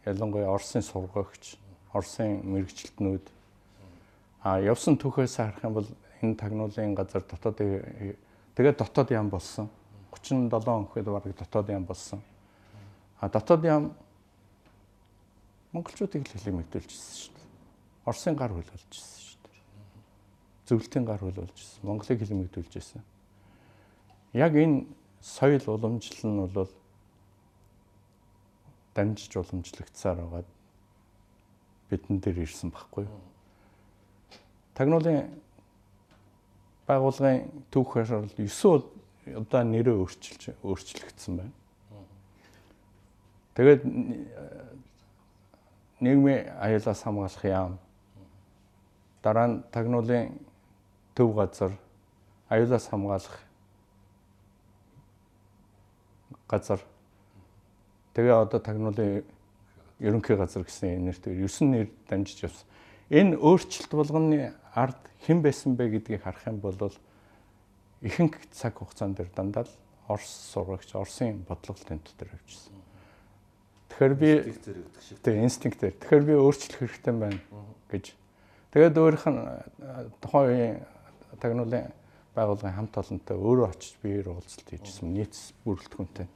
[0.02, 1.62] Ялангуяа Оросын сургагч,
[1.94, 3.30] Оросын мэрэгчлэтнүүд
[4.42, 5.90] а явсан түүхээс харах юм бол
[6.26, 9.70] энэ тагнуулын газар дотоод тэгээд дотоод яам болсон.
[10.10, 12.22] 37 хүнхэд бараг дотоод яам болсон.
[13.22, 13.94] А дотоод яам
[15.70, 17.48] монголчуудыг л хэлийг мэдүүлчихсэн шүү дээ.
[18.10, 19.25] Оросын гар хөл болж ирсэн.
[20.66, 21.86] Зөвлөлтийн гар хөл болж ирсэн.
[21.86, 23.02] Монголыг хэлийг мэдүүлж ирсэн.
[24.34, 24.86] Яг энэ
[25.22, 26.72] соёл уламжлал нь бол
[28.96, 30.44] дамжиж уламжлагдсаар байгаа
[31.90, 33.22] бидэн дээр ирсэн байхгүй юу.
[34.74, 35.30] Тагнуулын
[36.88, 41.54] байгууллагын түүхээр бол 9 удаа нэрээ өөрчилж өөрчлөгдсөн байна.
[43.56, 43.82] Тэгээд
[46.02, 47.74] нийгмийн аюулаас хамгаалах яам
[49.24, 50.38] дараа нь тагнуулын
[51.16, 51.72] төв газар
[52.50, 53.40] аюулаас хамгаалах
[56.48, 56.84] газар
[58.16, 59.28] Тэгээ одоо тагнуулын
[60.00, 62.64] ерөнхий газар гэсэн нэртэй 9 нэр дамжиж явсан.
[63.12, 64.96] Энэ өөрчлөлт болгоны ард
[65.28, 66.80] хэн байсан бэ гэдгийг харах юм бол
[68.00, 69.74] ихэнх цаг хугацаанд дэр дандаа л
[70.08, 72.72] Орос сурагч, Оросын бодлого тент дээр авчихсан.
[73.92, 74.32] Тэгэхээр би
[75.20, 76.00] тэг инстинктээр.
[76.00, 77.42] Тэгэхээр би өөрчлөх хэрэгтэй байна
[77.92, 78.16] гэж.
[78.72, 79.42] Тэгээд өөрийнх нь
[80.24, 80.88] тухайн
[81.40, 81.92] тагнуулын
[82.36, 86.28] байгууллагын хамт олонтой өөрөө очиж биеэр уулзалт хийжсэн нийт бүрэлдэхүүнтэй.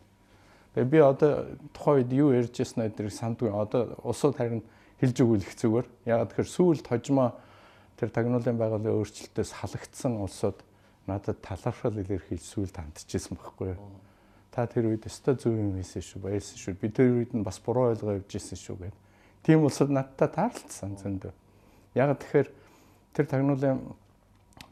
[0.75, 1.31] Тэгээ би одоо
[1.75, 3.51] тухайн үед юу ярьж яснаа эдрийг сандгүй.
[3.51, 4.63] Одоо улсууд харин
[5.01, 5.87] хэлж өгөх зүгээр.
[6.07, 7.35] Ягаад тэгэхээр сүүлд хожимоо
[7.99, 10.63] тэр тагнуулын байгууллагын өөрчлөлтөөс халагдсан улсууд
[11.09, 13.99] надад талархал илэрхийлж сүүлд хандчихсан байхгүй юу.
[14.53, 16.77] Та тэр үед өстой зөв юм хийсэн шүү, байсан шүү.
[16.79, 18.99] Би тэр үед нь бас буруу ойлгоо явж исэн шүү гэдэг.
[19.43, 21.33] Тийм улсууд надтай таарлцсан зөндөө.
[21.95, 22.49] Ягаад тэгэхээр
[23.13, 23.81] тэр тагнуулын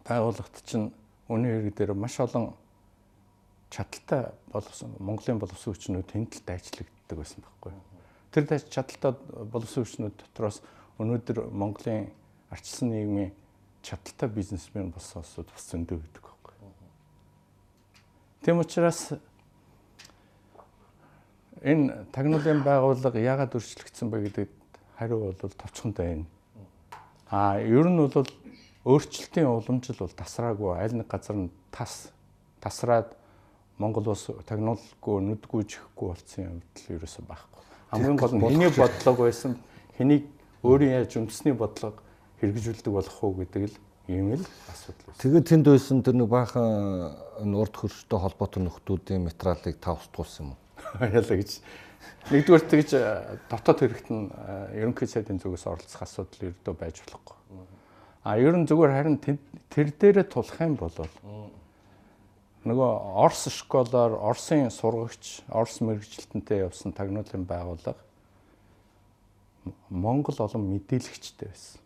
[0.08, 0.92] байгууллагт чинь
[1.28, 2.54] үнийн хэрэг дээр маш олон
[3.70, 7.74] чадaltaй боловсон Монголын боловсон хүчнүүд тэнэлтэд ажиллагддаг байсан байхгүй.
[8.32, 9.14] Тэр чадaltaй
[9.52, 10.62] боловсон хүчнүүд дотроос
[11.00, 12.08] өнөөдөр Монголын
[12.50, 13.34] арчилсан нийгмийн
[13.84, 16.56] чадaltaй бизнесмен болсон улсууд бас зөндөө байдаг байхгүй.
[18.44, 19.02] Тэм учраас
[21.62, 24.50] энэ тагнуулын байгууллага яагаад өөрчлөгдсөн бэ гэдэг
[24.98, 26.26] хариу бол товчхонтой байна.
[27.30, 28.28] А ер нь бол
[28.88, 32.08] өөрчлөлтийн уламжил бол тасраагүй аль нэг газар нь тас
[32.64, 33.12] тасраад
[33.78, 37.64] Монгол улс тагнуулгүй нүдгүй чихгүй болсон юм л ерөөсөө байхгүй.
[37.92, 39.60] Хамгийн гол нь хэний бодлого байсан
[40.00, 40.24] хэнийг
[40.64, 42.00] өөрийн яаж үндэсний бодлого
[42.40, 43.76] хэрэгжүүлдэг болох уу гэдэг л
[44.08, 45.20] юм л асуудал байна.
[45.20, 50.60] Тэгээд тэнд байсан тэр нэг баахан урд хөрштэй холбоотой нөхдүүдийн материалыг та устгуулсан юм уу?
[51.20, 51.52] Яла гэж.
[52.32, 52.90] Нэгдүгээр тэгж
[53.52, 54.32] дотоод хэрэгт нь
[54.80, 57.38] ерөнхий сайдын зүгээс оролцох асуудал ердөө байж болохгүй.
[58.28, 60.92] А ер нь зүгээр харин тэр дээрээ тулах юм бол
[62.68, 62.92] нөгөө
[63.24, 67.96] Орос школоор Оросын сургагч, Орос мэрэгчлэлтэнтэй явсан тагнуулын байгууллага
[69.88, 71.80] Монгол олон мэдээлэгчтэй байсан.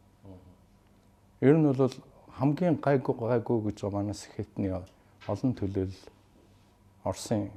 [1.45, 1.93] Ер нь бол
[2.33, 6.09] хамгийн гайгүй гайгүй гэж манаас ихэдний олон төлөөлөл
[7.05, 7.53] Оросын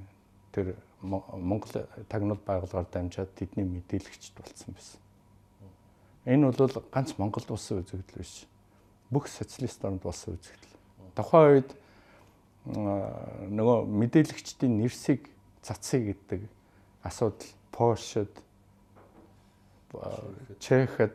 [0.53, 5.01] тэр Монгол тагнуул байгууллагаар дамжаад тэдний мэдээлэгчд болсон байсан.
[6.29, 8.45] Энэ бол ганц Монголд болсон үзэгдэл биш.
[9.15, 10.75] Бүх социалист орнд болсон үзэгдэл.
[11.15, 11.71] Тухайн үед
[12.67, 15.31] нөгөө мэдээлэгчдийн нэрсийг
[15.63, 16.51] цацъя гэдэг
[17.07, 18.35] асуудал Польшид
[20.59, 21.15] Чехэд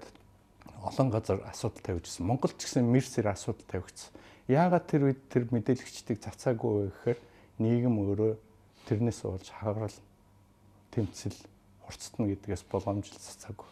[0.80, 2.26] олон газар асуудал тавьжсэн.
[2.26, 4.16] Монголд ч гэсэн мэрсээр асуудал тавигдсан.
[4.48, 7.20] Яагаад тэр үед тэр мэдээлэгчдийг цацаагүй вэ гэхээр
[7.60, 8.34] нийгэм өөрөө
[8.88, 9.98] тэрнээс болж хагарал
[10.96, 11.36] тэмцэл
[11.84, 13.68] хурцтна гэдгээс боломжтой цацаагүй.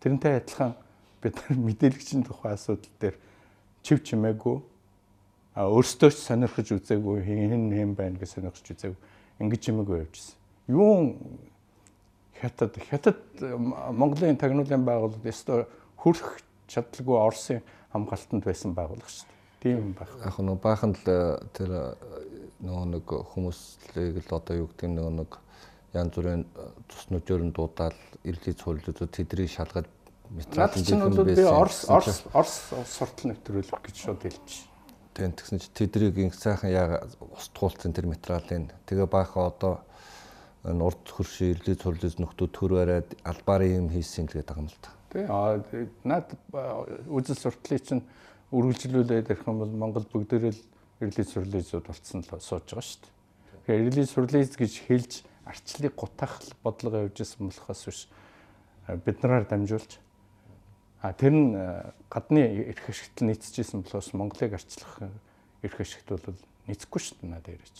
[0.00, 0.72] Тэрнтэй адилхан
[1.20, 1.36] бид
[1.68, 3.16] мэдээлэгчийн тухай асуудал дээр
[3.82, 4.58] чив чимээгүй
[5.54, 8.98] а өөртөө ч сонирхож үзээгүй хэн хэн байна гэж сонирхож үзээгүй
[9.42, 10.36] ингэж юмгүй явжсэн.
[10.70, 11.18] Юу
[12.40, 13.20] хятад хятад
[13.92, 15.66] Монголын тагнуулын байгууллага өстой
[15.98, 17.60] хүрх чадлагүй Оросын
[17.92, 19.40] хамгаалтанд байсан байгууллага шүү дээ.
[19.62, 20.10] Тийм байх.
[20.24, 21.82] Яг нэг баахан л э, тэр э,
[22.64, 25.30] нөгөө нэг хүмүүслийг л одоо юу гэдэг нөгөө нэг
[25.94, 26.42] янз бүрийн
[26.88, 29.86] цус э, нүжөөрн дуудаал ирлий цуурлууд тэдрийг шалгаад
[30.36, 31.36] метралын дэвхэн байсан.
[31.36, 32.54] Би Орос Орос Орос
[32.88, 34.72] суртал нэвтрүүлэх гэж шууд хэлж
[35.12, 39.84] Тийм тэгсэн чи тэдрийг инх сайхан яа устгуулсан тэр материалын тэгээ бааха одоо
[40.64, 44.96] урд хөрши ирлээ цурлыз нөхдүүд төр бариад албарын юм хийсэн л гэдэг юм л та.
[45.12, 45.28] Тий.
[45.28, 45.60] А
[46.08, 46.32] наад
[47.12, 48.06] үзэл суртлыг чинь
[48.56, 50.62] үргэлжлүүлээд ирэх юм бол Монгол бүгдээрээ л
[51.04, 53.12] ирлээ цурлизууд болцсон л сууж байгаа шүү дээ.
[53.68, 55.12] Тэгэхээр ирлээ цурлиз гэж хэлж
[55.44, 58.00] арчлыг гутаах бодлого явж исэн болохоос биш
[59.04, 59.98] бид нараар дамжуулж
[61.02, 65.10] А тэр нь э, гадны эрх ашигт нийцэжсэн болохоос Монголыг арчлах э,
[65.66, 66.38] эрх ашигт бол
[66.70, 67.78] нийцэхгүй шүү дээ надад яриач.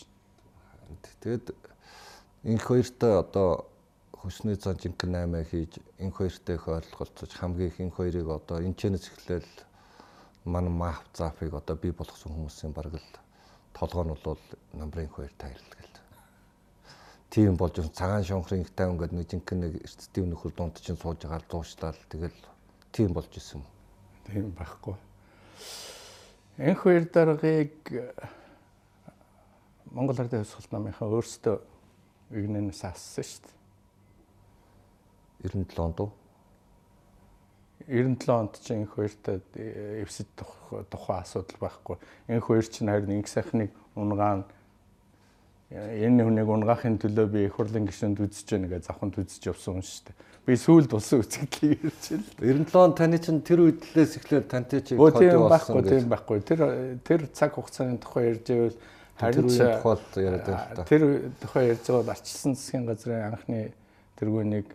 [1.22, 1.54] Тэгээд
[2.50, 3.70] энх хоёртой одоо
[4.10, 8.74] хөшний зан жинхэнэ 8 хийж энх хоёртой их ойлголцож хамгийн их энх хоёрыг одоо энэ
[8.74, 9.46] чэнэс эхлээл
[10.44, 13.10] ман маф зафыг одоо бий болгосон хүмүүсийн бараг л
[13.72, 14.42] толгой нь бол
[14.74, 15.82] номрын хоёр тайлбар
[17.32, 21.40] тийм болж цагаан шонхрын ихтэй ингээд нэг жинхэнэ нэг эрдэстийн нөхөр дунд чинь сууж байгаа
[21.48, 22.36] дуустал тэгэл
[22.92, 23.66] тийм болж исэн юм.
[24.26, 24.94] Тийм байхгүй.
[26.58, 28.12] Энх хоёр даргаыг э,
[29.90, 31.56] Монгол Ардын хувьсгал намынхаа өөрсдөө
[32.36, 33.56] игнэнээс ассан шүү дээ.
[35.48, 36.12] 97 онд уу?
[37.88, 39.42] 97 онд ч энх хоёртой
[40.04, 41.96] эвсэд тухайн асуудал байхгүй.
[42.28, 44.44] Энх хоёр ч харин инх сайхныг унгаан
[45.72, 49.84] энэ хүнийг унгаахын төлөө би их хурлын гишүүнд үзэж байна гэж завханд үзэж явсан юм
[49.84, 50.16] шүү дээ.
[50.42, 52.66] Би сүүлд болсон үзэгдлийг ярьж байна.
[52.68, 55.88] 97 он таны чинь тэр үедлээс эхлээд тантай чи кодыг болсон гэж.
[55.88, 56.38] Тийм байхгүй.
[56.44, 56.60] Тэр
[57.00, 58.76] тэр цаг хугацааны тухай ярьж байвал
[59.16, 60.84] харин ч тухай яриад байна л да.
[60.84, 61.02] Тэр
[61.40, 63.72] тухай ярьж байгаа арчилсан засгийн газрын анхны
[64.18, 64.68] тэргүүнийг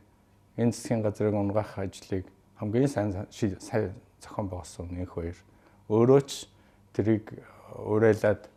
[0.57, 2.25] энэ засгийн газрыг унгаах ажлыг
[2.57, 3.93] хамгийн сайн сайн
[4.23, 5.37] зохион байгуулсан нэг хоёр.
[5.89, 6.47] Өөрөө ч
[6.95, 7.37] тэрийг
[7.85, 8.47] уриалаад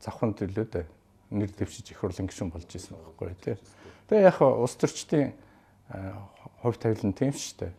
[0.00, 0.99] завханд төлөөд
[1.30, 3.56] нэр дэвшиж их хурлын гишүүн болж исэн байхгүй тий.
[4.10, 5.32] Тэгээ яг улс төрчдийн
[6.62, 7.72] хувь тавилан тийм шүү дээ.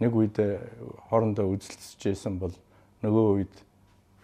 [0.00, 0.36] Нэг үед
[1.12, 2.54] хоорондоо үзэлцэжсэн бол
[3.04, 3.54] нөгөө үед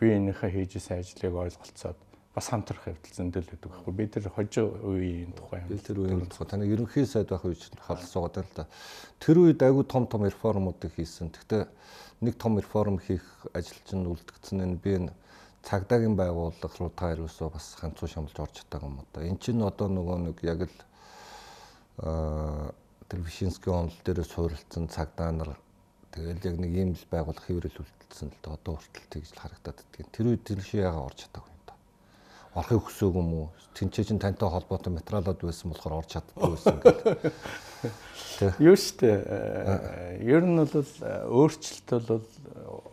[0.00, 1.98] би энийхээ хийжсэн ажлыг ойлголцоод
[2.34, 3.92] бас хамтрах явдал зөндөл байдаг байхгүй.
[3.94, 5.78] Би тэр хожоо үеийн тухай юм.
[5.78, 8.66] Тэр үеийн тухай таны ерөнхий сайд байх үеч халсуугаад байна л да.
[9.22, 11.30] Тэр үед айгүй том том реформуудыг хийсэн.
[11.30, 11.62] Гэхдээ
[12.26, 13.22] нэг том реформ хийх
[13.54, 15.14] ажил чинь үлдгэсэн нь би энэ
[15.64, 19.24] цагдаагийн байгууллага руу та ерөөсөө бас ганцуу шамлж орж чаддаг юм одоо.
[19.24, 20.76] Эн чинь одоо нөгөө нэг яг л
[23.14, 25.50] Вишинскийн онол дээрээ суурилсан цагдаа нар
[26.12, 29.78] тэгэл яг нэг ийм л байгууллага хэврэл үлдсэн л да одоо хүртэл тэгж л харагдаад
[29.78, 30.10] байдаг.
[30.12, 31.74] Тэр үед тэр шиг яага орж чаддаг юм да.
[32.58, 33.48] Орохыг хүсээгүй юм уу?
[33.78, 37.32] Тинчээ чин тантай холбоотой материалууд байсан болохоор орж чаддгүй байсан гэл.
[38.66, 40.18] Юу штэ.
[40.26, 40.90] Ер нь бол
[41.30, 42.26] өөрчлөлт бол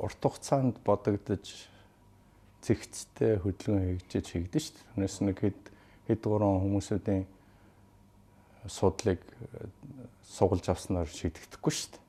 [0.05, 1.70] урт хугацаанд бодогдож
[2.61, 4.87] зэгцтэй хөдөлгөөн хийгдэж хийгдэн шүү дээ.
[4.93, 5.61] Түүнээс нэг хэд
[6.07, 7.25] хэд гурван хүмүүсийн
[8.67, 9.67] судлыг э,
[10.21, 12.03] сугалж авснаар шийдэгдэхгүй шүү дээ.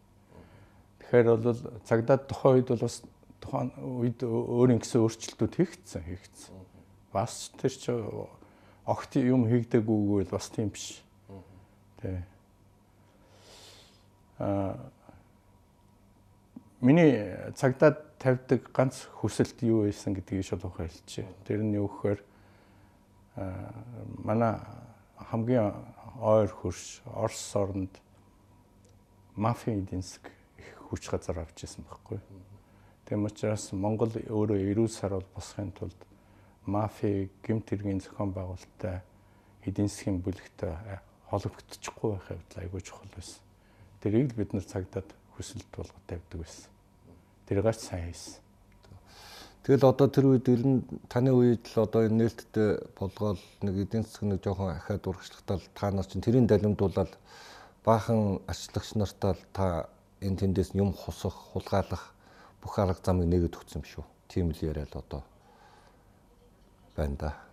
[1.01, 3.01] Тэгэхээр бол цагдаад тухайн үед бол бас
[3.41, 6.55] тухайн үед өөрийн гэсэн өөрчлөлтүүд хийгдсэн хийгдсэн.
[7.13, 7.93] Бас тэр чи
[8.85, 11.01] огт юм хийгдэггүй бол бас тийм биш.
[12.01, 12.21] Тэ.
[14.37, 14.77] Аа
[16.83, 21.31] миний цагдаад тавьдаг ганц хүсэлт юу байсан гэдгийг шалгах хэлчихэ.
[21.47, 22.21] Тэр нь юу гэхээр
[24.27, 24.59] манай
[25.31, 25.71] хамгийн
[26.19, 27.95] ойр хөрш Орос орнд
[29.37, 30.27] мафийн эдийн засаг
[30.59, 32.19] их хүч газар авч ирсэн байхгүй.
[33.07, 35.97] Тийм учраас Монгол өөрөө эрүүл сар бол босхын тулд
[36.67, 39.07] мафи гэмт хэргийн зохион байгуулалттай
[39.63, 40.75] эдийн засгийн бүлэгтэй
[41.31, 43.41] холбогдчихгүй байх явдал айгүй чухал байсан.
[44.03, 45.09] Тэрийг л бид нар цагдаад
[45.39, 46.72] хүсэлт болгоод тавьдаг байсан.
[47.53, 48.41] Тэргаач сайн хийсэн.
[49.63, 50.81] Тэгэл одоо тэр үед ер нь
[51.13, 55.93] таны үед л одоо энэ нээлттэй болгоол нэг эдийн засаг нэг жоохон ахаад урагшлагтал та
[55.93, 57.13] нар чинь тэрийг далимдуулаад
[57.85, 59.93] баахан ачлагч нартаа та
[60.25, 62.17] энэ тэндээс юм хусах, хулгайлах
[62.65, 64.05] бүх арга замыг нэгэд өгсөн юм шүү.
[64.33, 65.23] Тийм л яриад одоо
[66.97, 67.52] байна да.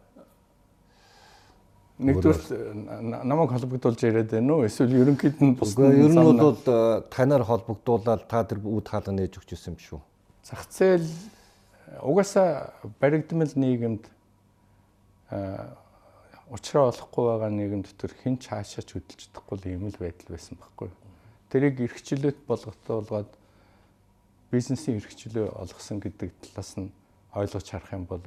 [2.00, 4.64] Нэгдүгээр намайг холбогдуулж яриад байна уу?
[4.64, 6.56] Эсвэл ерөнхийд нь бус ер нь бол
[7.12, 10.00] танаар холбогдуулаад та тэр үүд хаалга нээж өгч ирсэн юм шүү.
[10.48, 11.04] Зах зээл
[12.00, 12.72] угаасаа
[13.04, 14.08] баригдмал нийгэмд
[16.48, 20.90] уучраа олохгүй байгаа нийгэм дотор хэн ч хаашаач хөдөлж чадахгүй юм л байдал байсан байхгүй.
[21.52, 23.30] Тэрийг эрхчлөлт болготуулгаад
[24.56, 26.96] бизнесийн эрхчлөө олгосон гэдэг талаас нь
[27.36, 28.24] ойлгож харах юм бол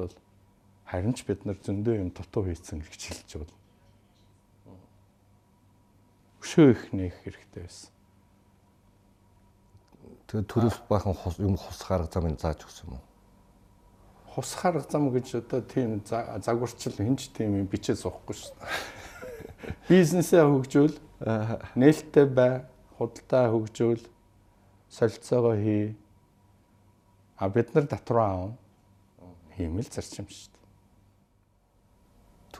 [0.86, 3.61] харин ч бид нар зөндөө юм дутуу хийцэн эрхчлэж байна.
[6.42, 7.90] Өшөө их нээх хэрэгтэй байсан.
[10.26, 13.06] Тэгээ төрөс бахан юм хус гарга замыг зааж өгсөн юм уу?
[14.34, 18.70] хус харга зам гэж одоо тийм загварчил хинч тийм юм бичээ суухгүй шүү дээ.
[19.88, 20.96] Бизнесээ хөгжүүл,
[21.76, 22.64] нээлттэй бай,
[22.96, 24.00] худалдаа хөгжүүл,
[24.88, 25.96] солилцоогоо хий.
[27.36, 28.50] А бид нар дотроо аав.
[29.56, 30.61] Хиймэл зарчим шүү дээ.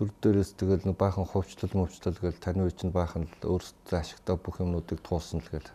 [0.03, 4.35] Төр дээрээс тэгэл нэг баахан хувьчлал мөвчлөл гэл таны үе чинь баахан л өөрсдөө ашигтай
[4.35, 5.71] бүх юмнуудыг туулсан л гэл.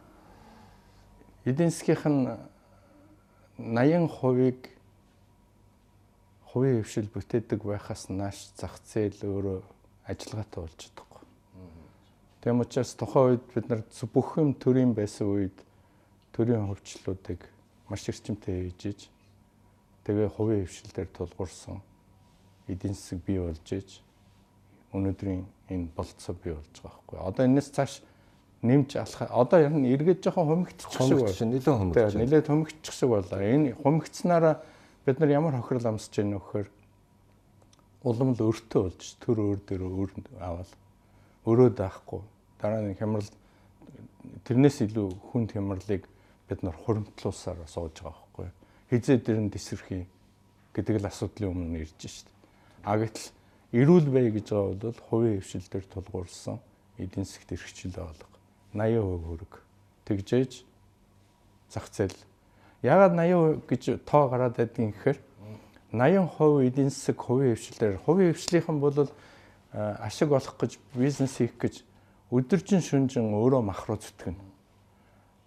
[1.48, 2.28] Эдийн засгийнх нь
[3.56, 4.68] 80%-ыг
[6.44, 9.64] хувийн хөвшил бүтээдэг байхаас нааш зах зээл өөрөө
[10.12, 11.24] ажиллагаатай болж чадахгүй.
[12.44, 15.56] Тэм учраас тухайн үед бид нар бүх юм төрийн байсан үед
[16.36, 17.48] төрийн хөвчлүүдийг
[17.88, 19.00] маш эрчимтэй хийж иж
[20.04, 21.80] тэгээ хувийн хөвшилээр тулгуурсан
[22.68, 24.04] эдийн засаг бий болж иж
[24.94, 27.18] өнөөдрийн энэ болцоо бий болж байгаа байхгүй.
[27.20, 28.02] Одоо энэс цааш
[28.62, 31.52] нэмж алах одоо ер нь эргээд жоохон хумигдчих шиг байна.
[31.52, 32.20] Нилээ хумигдчих.
[32.22, 33.40] Нилээд хумигдчих шиг болоо.
[33.42, 34.56] Энэ хумигдсанараа
[35.06, 36.68] бид нар ямар хохирол амсаж байна гэхээр
[38.04, 40.72] улам л өртөө болж төр өөр дээр өөр аваад
[41.48, 42.22] өрөө даахгүй
[42.62, 43.30] дараа нь хямрал
[44.48, 46.04] тэрнээс илүү хүнд хямралыг
[46.48, 48.48] бид нар хуримтлуулсаар сууж байгаа байхгүй
[48.90, 50.08] хизээ дээр нь тесэрхий
[50.72, 52.28] гэдэг л асуудлын өмнө ирж шít.
[52.84, 53.36] А гэтэл
[53.78, 56.58] эрүүл бай гэж байгаа бол хувийн хвшил дээр тулгуурсан
[56.98, 58.38] эдийн засгт эрхчлөө олго
[58.74, 59.54] 80% хөрөг.
[60.06, 60.66] Тэгжээж
[61.70, 62.18] зах зээл.
[62.82, 65.20] Ягаад 80% гэж тоо гараад байдгийг гэхээр
[65.94, 69.08] 80% эдийн засаг хувийн хвшлээр хувийн хвшлийнхэн бол
[69.74, 71.84] ашиг олох гэж бизнес хийх гэж
[72.32, 74.42] өдөржин шүнжин өөрөө махруу зүтгэнэ.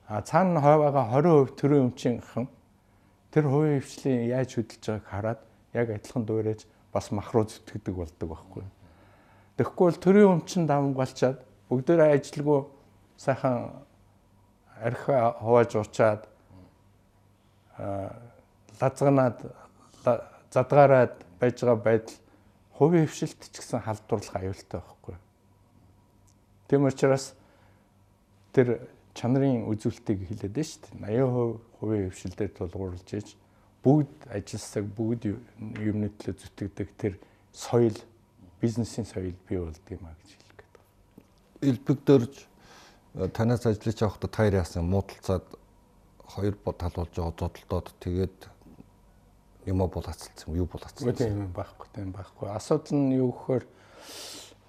[0.09, 2.49] А цаана хойвоога 20% төрийн өмчийнхэн
[3.31, 5.41] тэр хувийн хвшлийн яаж хөдөлж байгааг хараад
[5.75, 8.65] яг адилхан дуурайж бас махруу зүтгэдэг болдог байхгүй.
[9.57, 11.39] Тэгэхгүй бол төрийн өмчин давмгалчаад
[11.71, 12.61] бүгдөө ажилгүй
[13.21, 13.85] сайхан
[14.81, 16.23] архи хувааж уучаад
[18.81, 19.39] лазганаад
[20.51, 22.17] задгаараад байж байгаа байдал
[22.75, 25.17] хувийн хвшилт ч гэсэн халдварлах аюултай байхгүй.
[26.69, 27.35] Тийм учраас
[28.53, 31.21] тэр чанарын үзүүлэлтийг хэлээд байна шүү дээ.
[31.21, 33.37] 80% хувийн хвшилдээр тулгуурлаж иж
[33.85, 35.31] бүгд ажилсаг бүгд
[35.81, 37.15] юмны төлөө зүтгэдэг тэр
[37.53, 37.97] соёл
[38.61, 41.69] бизнесийн соёл бий болд юм а гэж хэлэх гээд байна.
[41.71, 42.35] Элбэгдэрж
[43.33, 45.45] танаас ажиллаж явахдаа таяр яасан муудалцаад
[46.29, 48.39] хоёр тал болж байгаа зодолдоод тэгээд
[49.67, 51.17] юм бол хацалцсан юу бол хацалцсан.
[51.17, 52.49] Тийм байхгүй тийм байхгүй.
[52.53, 53.65] Асуудал нь юу гэхээр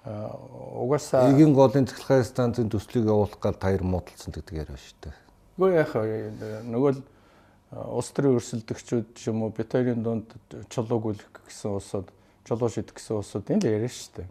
[0.04, 5.14] угаасаа эгийн голын цэглэхай станцын төслийг явуулах гал таяр муудалцсан гэдэг яриа шүү дээ.
[5.56, 6.32] Үгүй яах вэ?
[6.66, 7.02] Нөгөө л
[7.72, 10.28] улс төрийн өрсөлдөгчүүд юм уу битэрийн дунд
[10.68, 12.08] чулууг үлэх гэсэн улсууд
[12.44, 14.28] чулуу шидэх гэсэн улсууд энэ л яриа шүү дээ.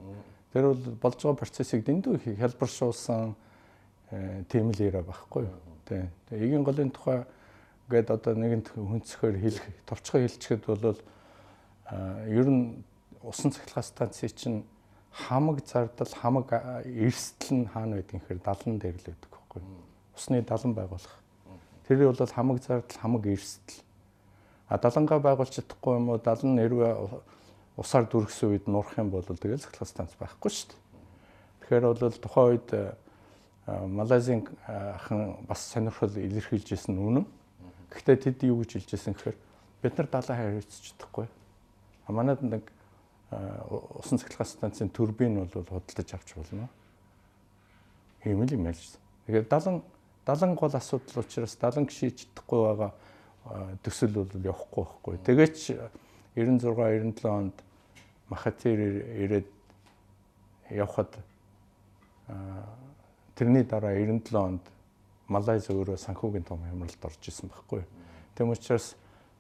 [0.54, 3.34] Тэр бол болж байгаа процессыг дэндүү хялбаршуулсан
[4.52, 5.58] тийм л яриа байхгүй юу?
[5.90, 6.06] Тий.
[6.30, 7.26] Тэгээ эгийн голын тухай
[7.90, 11.00] гээд одоо нэгэнт хүнцгөр хэлэх, товчхон хэлчихэд бол
[12.30, 12.84] ер нь
[13.24, 14.60] усан цахилгаан станцын чинь
[15.12, 16.52] хамаг зардал, хамаг
[16.86, 19.62] эрсдэл нь хаана байдгийг гэхээр далан дээр л байдаг байхгүй.
[20.16, 21.21] Усны далан байгуулах.
[21.92, 23.84] Тэр бол хамаг зардал, хамаг эрсдэл.
[24.72, 26.24] А далангаа байгуулж чадахгүй юм уу?
[26.24, 26.96] Далан нэрвээ
[27.76, 30.80] усаар дүргсэн үед нурах юм бол тэгэл цахилгаан станц байхгүй шүү дээ.
[31.68, 32.70] Тэгэхээр бол тухайн үед
[33.68, 34.48] Малайзийн
[35.04, 37.28] хан бас сонирхол илэрхийлжсэн үнэн.
[37.92, 39.36] Гэхдээ тэд юу гэж хэлжсэн гэхээр
[39.84, 41.28] бид нар далайн хариуцч чадахгүй.
[42.08, 42.72] А манайд нэг
[44.00, 46.72] усан цахилгаан станцын турбин бол худалдаж авч болно.
[48.24, 48.96] Ийм л юм ялжсэн.
[49.28, 49.84] Тэгэхээр далан
[50.26, 52.92] далан гол асуудал учраас далан гişиж чадахгүй байгаа
[53.84, 55.18] төсөл бол явахгүй байхгүй.
[55.26, 55.58] Тэгээч
[56.36, 56.72] 96
[57.18, 57.64] 97 онд
[58.30, 59.50] Махатир ирээд
[60.70, 61.18] явхад
[63.36, 64.64] тэрний дараа 97 онд
[65.28, 67.84] Малайз өөрөө санхүүгийн том хямралд орж исэн байхгүй.
[68.36, 68.96] Тэм учраас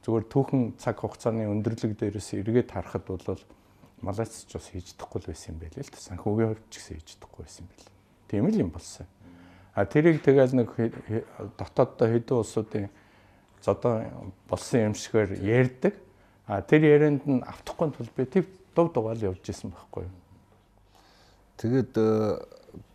[0.07, 3.39] зүгээр түүхэн цаг хугацааны өндөрлөг дээрээс эргээд харахад бол
[4.01, 7.07] Малайз ч бас хийж чадахгүй байсан юм байл л та санхүүгийн хувьд ч гэсэн хийж
[7.15, 7.87] чадахгүй байсан юм байл.
[8.31, 9.05] Тийм л юм болсон.
[9.73, 10.69] А тэрийг тэгэл нэг
[11.57, 12.89] дотооддоо хэдэн улсуудын
[13.63, 14.03] зодоо
[14.49, 15.95] болсон юм шигээр ярьдаг.
[16.47, 18.45] А тэр ярианд нь автахгүй тул би тэг
[18.75, 20.15] дув дугаал явж исэн байхгүй юу.
[21.57, 22.39] Тэгээд э,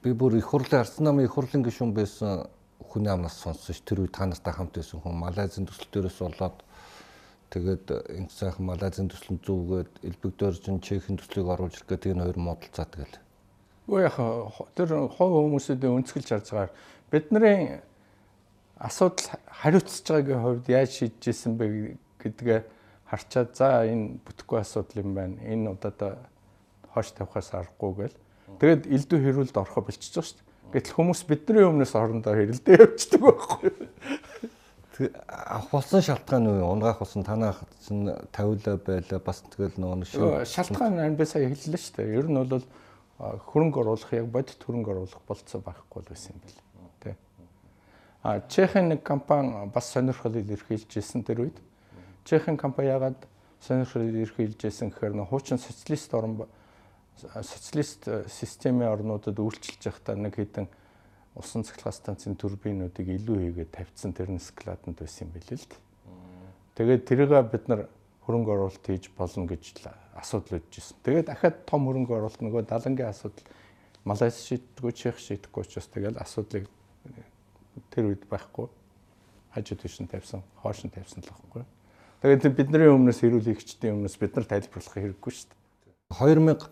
[0.03, 2.51] би бүр их хурлын арсан намын их хурлын гишүүн байсан
[2.93, 6.61] хүний амнаас сонссон ш тэр үе та нартай хамт байсан хүн Малайзын төсөл дээрээс болоод
[7.53, 12.87] тэгээд энэ сайхан Малайзын төсөл зүгээд элбэгдөржин Чехийн төслийг оруулж ирэх гэдэг энэ хоёр модалцаа
[12.89, 13.17] тэгэл.
[13.87, 14.19] Үгүй яах
[14.75, 16.75] тэр хоо хүмүүсүүдээ өнцгөлж харж байгаа
[17.11, 17.81] бидний
[18.79, 22.61] асуудал хариуцж байгаагийн хувьд яаж шийдэж исэн бэ гэдгээ
[23.07, 25.39] харчаад за энэ бүтэхгүй асуудал юм байна.
[25.47, 26.19] Энэ удаа
[26.91, 28.19] хоош тавихаас аргагүй гэл.
[28.59, 30.73] Тэгэд элдв хэрүүлд орохо болчихж байгаа шүү дээ.
[30.75, 33.87] Гэтэл хүмүүс бидний өмнөөс орондоо хэрэлдээ явчихдаг байхгүй юу?
[35.29, 41.25] авах болсон шалтгаан уу унгаах болсон танах чинь тавиулаа байла бас тэгэл нөгөө шалтгаан би
[41.29, 42.65] сая хэллээ шүү дээ ер нь бол
[43.19, 46.67] хөрөнгө оруулах яг бодит хөрөнгө оруулах болцоо байхгүй байсан юм бэл тий
[48.27, 51.59] а чехийн нэг компани бас сонирхол илэрхийлжсэн тэр үед.
[52.25, 53.23] Чехийн компани ягаад
[53.63, 56.43] сонирхол илэрхийлжсэн гэхээр нөө хуучин социалист орн
[57.23, 60.67] социалист системийн орнуудад үйлчилж байхдаа нэг хэдэн
[61.39, 65.81] усан цахилгаан станцын турбинуудыг илүү хийгээд тавьчихсан тэр нь складанд байсан юм билээ л дээ.
[66.83, 67.87] Тэгээд тэрийг бид нар
[68.27, 69.87] хөрөнгө оруулалт хийж болно гэж
[70.17, 70.97] асуудал ирсэн.
[71.05, 73.45] Тэгээд дахиад том хөрөнгө оруулалт нөгөө далангийн асуудал
[74.07, 76.71] Малайз шийддэггүй, Чех шийдэхгүй учраас тэгээд асуудлыг
[77.91, 78.71] тэр үед байхгүй
[79.57, 81.65] хажууд тийш нь тавьсан, хоош нь тавьсан л байхгүй.
[82.21, 85.57] Тэгээд бидний өмнөөс хэрүүл хийгчдийн өмнөөс бид нар тайлбарлах хэрэггүй шүү дээ.
[86.13, 86.71] 2000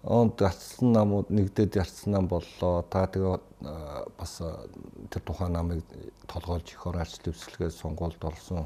[0.00, 2.80] онд ятсан намууд нэгдээд ятсан нам боллоо.
[2.88, 3.36] Та тэгээ
[4.16, 4.32] бас
[5.12, 5.84] тэр тухайн намыг
[6.24, 8.64] толгойлж их ораарч дэвсгэлгээд сонгуульд орсон.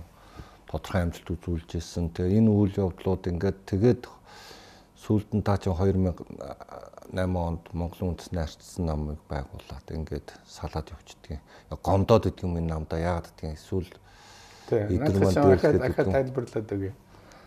[0.75, 2.11] Тодорхой амжилт үзүүлж ирсэн.
[2.11, 4.11] Тэгээ энэ үйл явдлууд ингээд тэгээд
[4.99, 6.19] сүүлд нь та чинь 2008
[7.15, 11.39] онд Монголын үндэсний арчсан намыг байгуулад ингээд салаад явчихдаг.
[11.79, 13.93] Гомдоод идэх юм энэ намда яагаад гэдгийг эсвэл
[14.73, 16.93] маань дахиад тайлбарлаад өгье.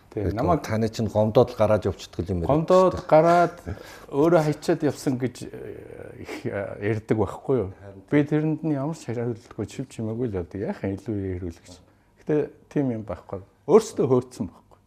[0.08, 2.48] Тэгээ намайг таны чинь гомдоод гараад явчихдаг юм байна.
[2.48, 3.60] Гомдоод гараад
[4.08, 7.68] өөрөө хайчаад явсан гэж э, их э, ярьдаг байхгүй юу?
[8.08, 11.87] Би тэрэнд нь ямар ч хариултгүй чив чимээгүй л одоо яахан илүү хэрүүлэх
[12.28, 12.28] гэж.
[12.28, 13.40] Гэтэ тийм юм байхгүй.
[13.64, 14.78] Өөртөө хөөцсөн байхгүй.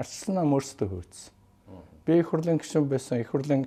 [0.00, 1.32] Арчсан нам өөртөө хөөцсөн.
[2.08, 3.20] Би их хурлын гишүүн байсан.
[3.20, 3.66] Их хурлын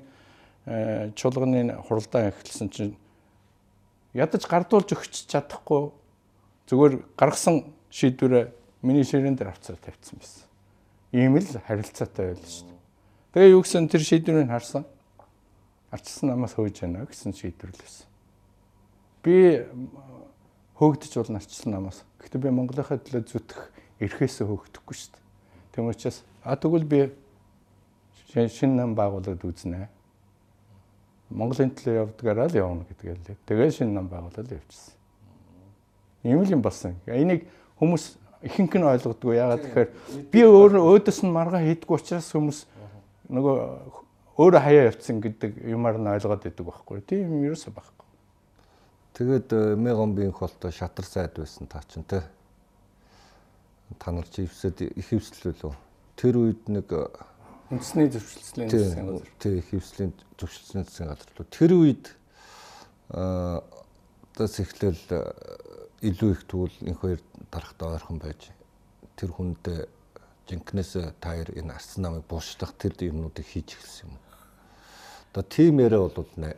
[0.66, 2.98] э, чуулганы хуралдаан эхэлсэн чинь
[4.18, 5.94] ядаж гардуулж өгч чадахгүй
[6.70, 8.50] зүгээр гаргасан шийдвэрээ
[8.82, 10.46] миний ширээн дээр авцаар тавьсан байсан.
[11.14, 12.80] Ийм л харилцаатай байл шүү дээ.
[13.34, 14.86] Тэгээ юу гэсэн тэр шийдвэрийг харсан.
[15.94, 18.08] Арчсан намаас хөөж яана гэсэн шийдвэр л байсан.
[19.22, 19.66] Би
[20.78, 22.09] хөөгдөж болно арчсан намаас.
[22.20, 23.62] Гэхдээ би Монголынхаа төлөө зүтгэх
[24.00, 25.24] эрхээсээ хөөгдөхгүй шүү дээ.
[25.76, 27.00] Тэм учраас а тэгвэл би
[28.30, 29.88] шинэ нам байгуулад үзнэ.
[31.30, 33.38] Монголын төлөө явдгаараа л явна гэдгээ л.
[33.46, 34.96] Тэгээ шинэ нам байгуулаад явчихсан.
[36.24, 36.96] Ийм л юм болсон.
[37.08, 37.48] Энийг
[37.80, 39.36] хүмүүс ихэнх нь ойлгодгүй.
[39.36, 39.90] Ягаад тэгэхээр
[40.32, 42.60] би өөр өөдөөс нь маргаа хийдгүү учраас хүмүүс
[43.30, 43.56] нөгөө
[44.40, 47.04] өөрөө хаяа явцсан гэдэг юмар нь ойлгоод идэг байхгүй.
[47.04, 47.99] Тийм юм ерөөсөө байхгүй.
[49.20, 52.24] Тэгээд э, Мегомбинх болтой шатар сайд байсан та чинь те.
[54.00, 55.76] Та нар чи ивсэд их ивслэлөө.
[56.16, 57.12] Тэр үед нэг э,
[57.68, 59.28] үндэсний зөвшөлтслийн засгийн газар.
[59.44, 61.48] Тий, их ивслийн зөвшөлтслийн засгийн газар лөө.
[61.52, 62.16] Тэр үед
[63.12, 63.84] аа э,
[64.40, 65.04] тас эхлээл
[66.00, 67.20] илүү их тэгвэл энэ хоёр
[67.52, 68.56] дарахтаа ойрхон байж
[69.20, 69.84] тэр хүндээ
[70.48, 74.16] жинкнээс таяр энэ арсан намыг буушлах тэр юмнуудыг хийж эхэлсэн юм.
[75.36, 76.56] Одоо тийм яриа бол явж байна.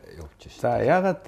[0.62, 1.26] За ягаад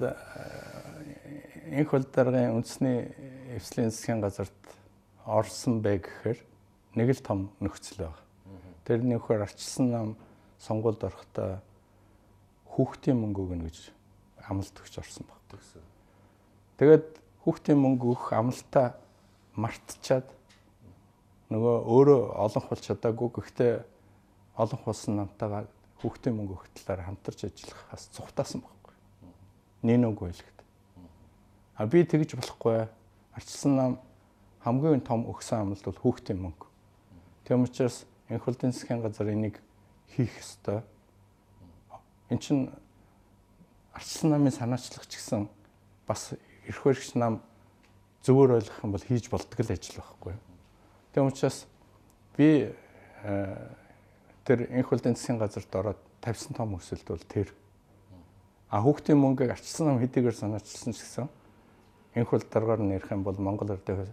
[1.71, 3.09] энх хөл даргын үндэсний
[3.57, 4.61] эвслийн засгийн газарт
[5.25, 6.39] орсон бэ гэхээр
[6.95, 8.21] нэг л том нөхцөл байна.
[8.85, 10.07] Тэр нөхөр арчилсан нам
[10.61, 11.61] сонгуульд орохдоо
[12.69, 13.89] хүүхдийн мөнгө өгнө гэж
[14.45, 15.41] амлалт өгч орсон баг.
[16.77, 17.07] Тэгээд
[17.47, 18.99] хүүхдийн мөнгө өгөх амлалтаа
[19.55, 20.27] мартчихад
[21.47, 23.73] нөгөө өөрөө олонх бол чадаагүй гэхдээ
[24.59, 25.63] олонх болсон намтайгаа
[26.03, 28.95] хүүхдийн мөнгө өгөх талаар хамтарч ажиллахаас цухтаасан байхгүй.
[29.87, 30.54] Нин үгүй хэлэхэд.
[31.75, 32.87] А би тэгж болохгүй.
[33.35, 33.97] Арчилсан нам
[34.63, 36.67] хамгийн том өгсөн амлалт бол хүүхдийн мөнгө.
[37.43, 39.59] Тийм учраас энх хөлдийн засгийн газар энийг
[40.15, 40.81] хийх ёстой.
[42.31, 42.71] Эн чин
[43.91, 45.49] арчилсан намын санаачлах ч гэсэн
[46.07, 46.33] бас
[46.65, 47.43] эрх баригч нам
[48.23, 50.33] зөвөр ойлгох юм бол хийж болтго л ажил байхгүй.
[51.13, 51.67] Тийм учраас
[52.39, 53.67] би э,
[54.47, 57.53] тэр энх хөлдийн засгийн газарт ороод тавьсан том өсөлт бол тэр.
[58.71, 61.29] А хүүхдийн мөнгөийг арчилсан нам хэдийгээр санаачилсан ч гэсэн
[62.47, 64.07] дараагаар нь ярих юм бол Монгол ардын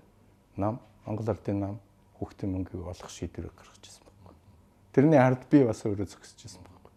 [0.57, 1.75] нам, Монгол ардын нам
[2.19, 4.39] хүүхдийн мөнгийг олох шийдвэрийг гаргаж ирсэн байна.
[4.93, 6.91] Тэрний ард би бас өөрөө зөксөж ирсэн байна.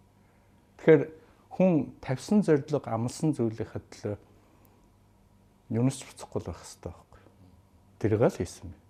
[0.82, 1.04] Тэгэхээр
[1.54, 4.18] хүн тавьсан зорилго амлсан зүйлийнхээ төлөө
[5.70, 7.22] юунаас ч буцахгүй байх хэрэгтэй байхгүй.
[8.02, 8.85] Тэрийг л хийсэн байна.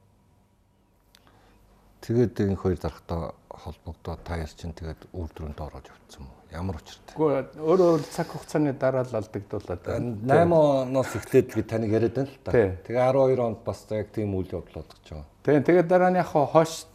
[2.05, 6.29] Тэгээд энэ хоёр дарахтаа холбогдоод та яар чинь тэгээд үйлдвэрэнд ороод явцсан юм?
[6.53, 7.17] Ямар учиртай?
[7.17, 12.43] Гэхдээ өөрөө цаг хугацааны дараа л алдагдуулаад 8 оноос эхлээд тэгээд таныг яриад байна л
[12.45, 12.51] та.
[12.53, 15.25] Тэгээ 12 онд бас яг тийм үйл явдал болж байгаа.
[15.41, 16.85] Тийм тэгээд дараа нь яг хоош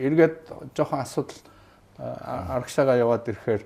[0.00, 0.36] эргээд
[0.72, 1.40] жоохон асуудал
[2.00, 3.62] аргашаага яваад ирэхээр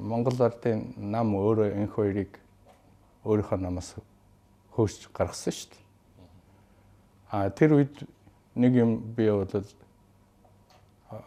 [0.00, 2.32] Монгол ардын нам өөрөө энэ хоёрыг
[3.28, 3.92] өөрийнхөө намаас
[4.72, 5.84] хөөж гаргасан шүү дээ.
[7.30, 7.94] А тэр үед
[8.60, 9.64] нэг юм би бол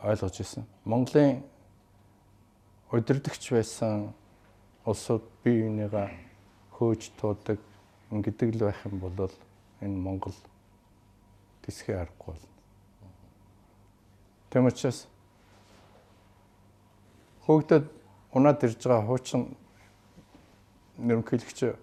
[0.05, 0.65] ойлгож ирсэн.
[0.85, 1.41] Монголын
[2.91, 4.13] удирдахч байсан
[4.85, 6.11] улсууд бие бинийгаа
[6.77, 7.57] хөөж туудаг
[8.11, 9.33] ингэдэг л байх юм бол
[9.81, 10.35] энэ Монгол
[11.65, 12.49] тэсхий аргагүй болно.
[14.53, 15.07] Тэм учраас
[17.49, 17.89] хөөгдөд
[18.37, 19.57] унаад ирж байгаа хуучин
[21.01, 21.73] нэрмхийлэгч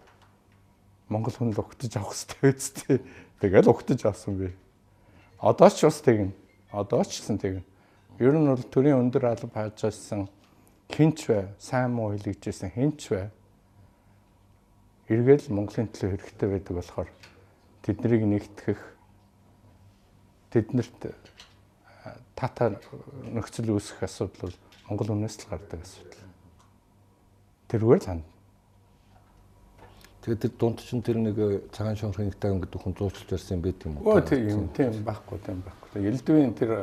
[1.10, 2.98] Монгол хүн л өгтөж авах хэрэгтэй үсттэй.
[3.42, 4.54] Тэгэл өгтөж авсан би.
[5.40, 6.32] Одоо ч бас тэгнэ.
[6.70, 7.64] Одоо ч гэсэн тэгнэ.
[8.20, 10.28] Ер нь бол төрийн өндөр алба хаажсан
[10.92, 13.32] хинч бай, сайн муу хэлэгжсэн хинч бай.
[15.08, 17.08] Эргээл Монголын төлөө хэрэгтэй байдаг болохоор
[17.80, 18.80] тэднийг нэгтгэх
[20.52, 21.16] тэднэрт
[22.36, 22.76] тата
[23.32, 24.56] нөхцөл үүсэх асуудал бол
[24.92, 26.28] Монгол үнээс л гардаг асуудал.
[27.72, 28.29] Тэргээр санд
[30.20, 33.62] Тэгээд тэр дунд чинь тэр нэг э, цагаан шонхрын тайван гэдэг хүн зуучилж барьсан юм
[33.64, 34.12] байт юм уу?
[34.12, 36.04] Оо тийм тийм байхгүй тийм байхгүй.
[36.12, 36.82] Элдвийн тэр э,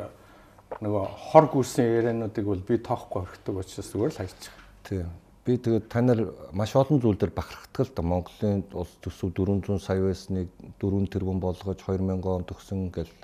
[0.82, 4.54] нөгөө хор гүрсэн яриануудыг бол би тоохгүй орхидог учраас зүгээр л хайчих.
[4.82, 5.06] Тийм.
[5.46, 8.02] Би тэгээд та нар маш олон зүйл дээр бахархдаг л да.
[8.02, 10.50] Монголын улс төсөв 400 сая байсныг
[10.82, 13.14] 4 тэрбум болгож 2000 он төгсөн гэл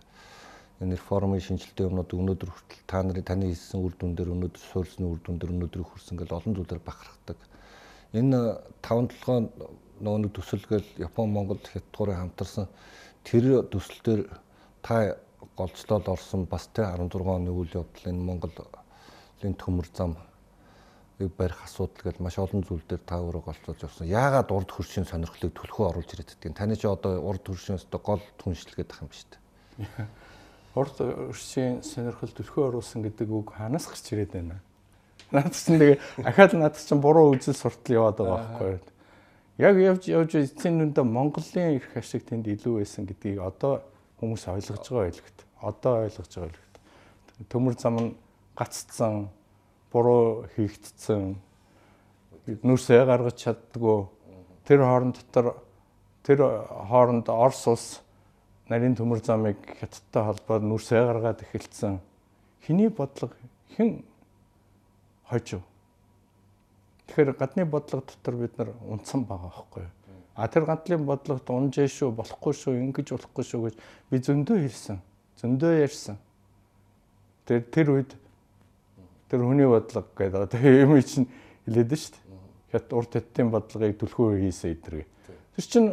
[0.79, 5.07] энэ реформын шинжилтийн өмнөд өнөөдөр хүртэл та нарын таны хийсэн үр дүн дээр өнөөдөр суурьсны
[5.07, 7.39] үр дүн дээр өнөөдөр хүрсэн гэл олон зүйлээр бахархдаг.
[8.15, 9.51] Энэ 5 7
[10.01, 12.69] нөгөө нэг төсөлгөл Япон Монгол хятадгуурын хамтарсан
[13.25, 14.23] тэр төсөл дээр
[14.83, 15.17] та
[15.57, 20.17] голцлоод орсон бас тэ 16 оны үйл явдал энэ Монголын төмөр зам
[21.19, 24.11] барих асуудал гэж маш олон зүйл дээр та өөрөө голцож орсон.
[24.11, 28.91] Яагаад урд хөршийн сонирхлыг төлхөө оруулж ирээд байдгийг таны чи одоо урд хөршөөс гол түншлгээд
[28.91, 30.07] ах юм шүү дээ.
[30.75, 34.59] Урд хөршийн сонирхол төлхөө оруулсан гэдэг үг ханаас гарч ирээд байна.
[35.31, 38.83] Наад чинь тэгээ ахаад наад чинь буруу үзэл суртал яваад байгаа байхгүй юу?
[39.59, 43.83] Яг явж явж эцсийн нүндээ Монголын эрх ашиг тэнд илүү байсан гэдгийг одоо
[44.19, 45.39] хүмүүс ойлгож байгаа байлгт.
[45.63, 46.75] Одоо ойлгож байгаа байлгт.
[47.51, 48.15] Төмөр зам нь
[48.59, 49.29] гаццсан,
[49.93, 51.37] буруу хийгдсэн,
[52.47, 54.07] нүрсээ гаргаж чаддгүй.
[54.67, 55.63] Тэр хооронд дотор
[56.25, 56.41] тэр
[56.91, 57.87] хооронд Орос улс
[58.69, 62.01] нарийн төмөр замыг хятадтай холбоод нүрсээ гаргаад эхэлсэн.
[62.65, 63.35] Хиний бодлого
[63.77, 64.03] хэн
[65.29, 65.61] хожив?
[67.07, 69.93] Тэгэхээр гадны бодлого дотор бид нар унтсан байгаа байхгүй юу?
[70.35, 73.75] А тэр гандлын бодлогот унжээ шүү, болохгүй шүү, ингэж болохгүй шүү гэж
[74.11, 74.99] би зөндөө хэлсэн.
[75.39, 76.19] Зөндөө ярьсан.
[77.47, 78.17] Тэр тэр үед
[79.31, 81.29] тэр хүний бодлого гэдэг одоо юм чинь
[81.69, 82.41] хэлээд шүү дээ.
[82.73, 85.07] Хят урд хаттын бодлогыг түлхүү хийсэн эдэрэг.
[85.55, 85.91] Тэр чинь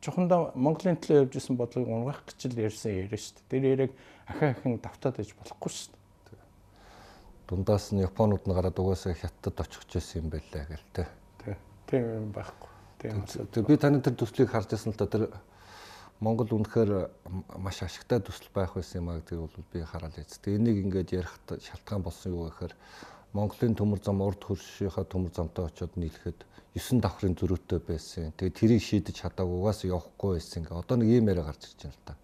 [0.00, 3.50] чухандаа Монголын төлөө явж исэн бодлогыг унгаах гэж л ярьсан яриа шүү дээ.
[3.52, 3.92] Тэр яриг
[4.24, 6.03] ахаа ахин давтаад иж болохгүй шүү дээ
[7.48, 11.06] дундаас нь Японууд нь гараад угаасаа хятадд очих гэсэн юм байлаа гэл тэ.
[11.86, 12.70] Тийм юм байхгүй.
[12.98, 13.24] Тийм.
[13.52, 15.28] Тэг би таны тэр төслийг харж байсан л да тэр
[16.24, 17.10] Монгол үнэхээр
[17.60, 20.40] маш ашигтай төсөл байх байсан юм а гэдгийг бол би хараад байц.
[20.40, 22.72] Тэг энийг ингээд ярих шалтгаан болсон юу гэхээр
[23.36, 28.32] Монголын төмөр зам урд хөршийнхаа төмөр замтай очиод нийлэхэд 9 давхрын зөрүүтэй байсан.
[28.40, 30.64] Тэгээ тэрийг шийдэж чадаагүй угаасаа явахгүй байсан.
[30.64, 32.14] Ингээ одоо нэг ийм яриа гарч ирж байна л да.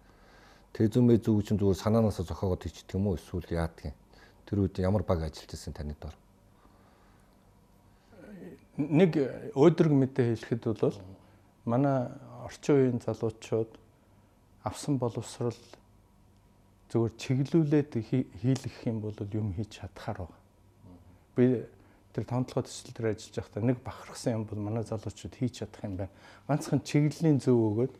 [0.73, 3.93] Тэзүм мэзүү чинь зүгээр санаанаасаа зохиогоод хийчихдэг юм уу эсвэл яадгийг
[4.51, 6.11] Тэр үед ямар баг ажиллаж байсан таны дор?
[8.75, 9.15] Нэг
[9.55, 10.99] өөдрөг мэдээ хэлэхэд бол
[11.63, 12.11] манай
[12.43, 13.71] орчин үеийн залуучууд
[14.67, 15.55] авсан боловсрал
[16.91, 17.95] зөвхөн чиглүүлээд
[18.43, 20.43] хийлгэх юм бол юм хийж чадхаар байна.
[21.31, 21.63] Би
[22.11, 25.95] тэр томтлогоо төсөл дээр ажиллаж байхдаа нэг бахархсан юм бол манай залуучууд хийж чадах юм
[25.95, 26.11] байна.
[26.51, 27.95] Ганцхан чиглэлийн зөв өгөөд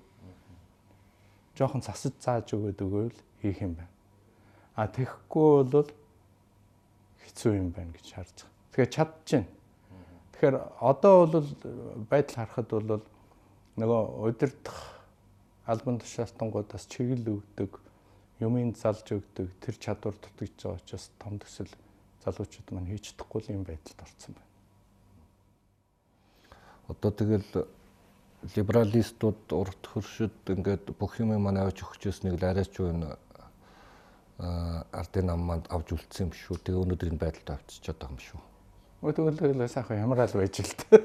[1.55, 3.95] жоохон засаж зааж өгөөд өгөөл хийх юм байна.
[4.75, 5.87] А тэгэхгүй бол
[7.25, 8.51] хэцүү юм байна гэж харж байгаа.
[8.71, 9.45] Тэгэхээр чадчихэв.
[10.31, 11.49] Тэгэхээр одоо бол
[12.09, 13.03] байдал харахад бол
[13.77, 14.79] нөгөө удирдах
[15.65, 17.79] албан тушаалтангуудаас чиглэл өгдөг,
[18.41, 21.71] юмын залж өгдөг тэр чадвар дутагдж байгаа учраас том төсөл
[22.25, 24.49] залуучууд маань хийж чадахгүй юм байдалд орсон байна.
[26.89, 27.67] Одоо тэгэл
[28.55, 32.89] либералистууд урт хөршид ингээд бүх юм манай авч өгчөөснийг л арайч юу
[34.41, 36.57] ардын намманд авч үлдсэн юм шүү.
[36.65, 38.39] Тэгээ өнөөдрийн байдалд авчиж байгаа юм шүү.
[39.05, 40.97] Өдгөлөө сайхан ямар ал байж л та.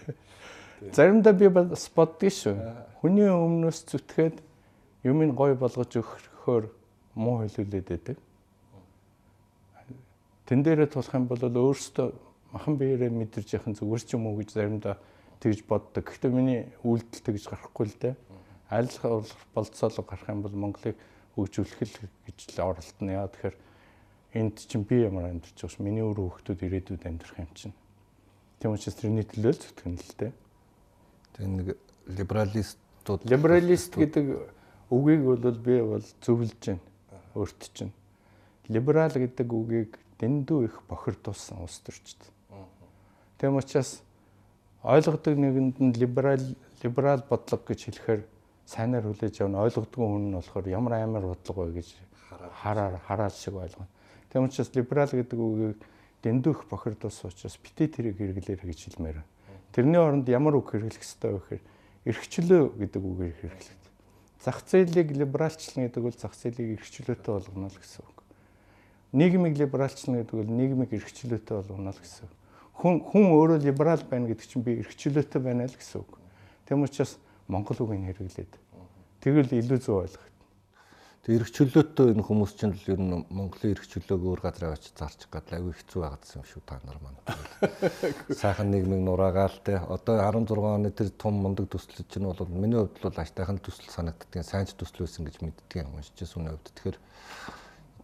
[0.96, 2.56] Заримдаа би бас боддгий шүү.
[3.00, 4.40] Хүний өмнөөс зүтгээд
[5.04, 6.68] юмыг гой болгож өгөхөөр
[7.16, 8.16] муу хэлүүлээд байдаг.
[10.46, 12.08] Тэн дээрээ тулах юм бол өөрөөсөө
[12.52, 14.96] махан биеэрээ мэдэрч яхан зүгээр ч юм уу гэж заримдаа
[15.40, 16.04] тэгж боддог.
[16.04, 18.14] Гэхдээ миний үйлдэл тэгж гарахгүй л дээ.
[18.70, 18.92] Аль
[19.52, 20.96] болцоолог гарах юм бол Монголыг
[21.36, 23.12] хөгжүүлэх л гэж л оролдоно.
[23.12, 23.56] Яа тэгэхээр
[24.40, 25.84] энд чинь би ямар амьдарч байгаа ш.
[25.84, 27.76] Миний өөрөө хүүхдүүд ирээдүйд амьдрах юм чинь.
[28.58, 30.32] Тийм учраас тэрний төлөө л зүтгэн л дээ.
[31.36, 31.68] Тэгээ нэг
[32.16, 34.24] либералистууд либералист гэдэг
[34.90, 36.80] үгийг бол би бол зөвлөж байна.
[37.36, 37.92] Өөрт чинь.
[38.72, 42.20] Либерал гэдэг үгийг дэндүү их бохирдуулсан улс төрчд.
[43.38, 44.00] Тийм учраас
[44.82, 46.40] ойлгодог нэгэнд нь либерал
[46.82, 48.22] либерал бодлого гэж хэлэхээр
[48.66, 51.88] сайнаар хүлээж авна ойлгодгүй хүн нь болохоор ямар амар бодлого вэ гэж
[52.62, 53.88] хараар хараад шиг ойлгоно.
[54.28, 55.78] Тийм учраас либерал гэдэг үгийг
[56.26, 59.22] дэндүүх бохирдуулсан учраас битээ тэрийг хэрэглэхээр гэж хэлмээр.
[59.70, 61.62] Тэрний оронд ямар үг хэрэглэх ёстой вэ гэхээр
[62.10, 63.80] эрхчлөө гэдэг үгээр хэрэглэх.
[64.42, 68.16] Зах зээлийг либералчлан гэдэг бол зах зээлийг эрхчлөөтэй болгоно л гэсэн үг
[69.16, 72.28] нийгмийг либералчлна гэдэг бол нийгмийг эрхчлөөтэй болгоно л гэсэн.
[72.76, 76.20] Хүн хүн өөрөө либерал байна гэдэг чинь би эрхчлөөтэй байна л гэсэн үг.
[76.68, 77.16] Тэм учраас
[77.48, 78.52] монгол үгийг хэрэглээд.
[79.22, 80.26] Тэгэл илүү зөв ойлгох.
[81.26, 85.50] Тэг эрхчлөөтэй энэ хүмүүс чинь л ер нь Монголын эрхчлөөг өөр газар авч зарчих гад
[85.50, 87.18] аягүй хэцүү байгаадсан юм шүү та нар маань.
[88.38, 89.82] Сайхан нийгмийг нураагаал те.
[89.90, 94.46] Одоо 16 оны тэр том мундаг төсөл чинь бол миний хувьд бол аштайхан төсөл санагддаг.
[94.46, 96.70] Сайн ч төсөл байсан гэж мэддэг юм уншижсэн үнэ хувьд.
[96.78, 96.96] Тэгэхээр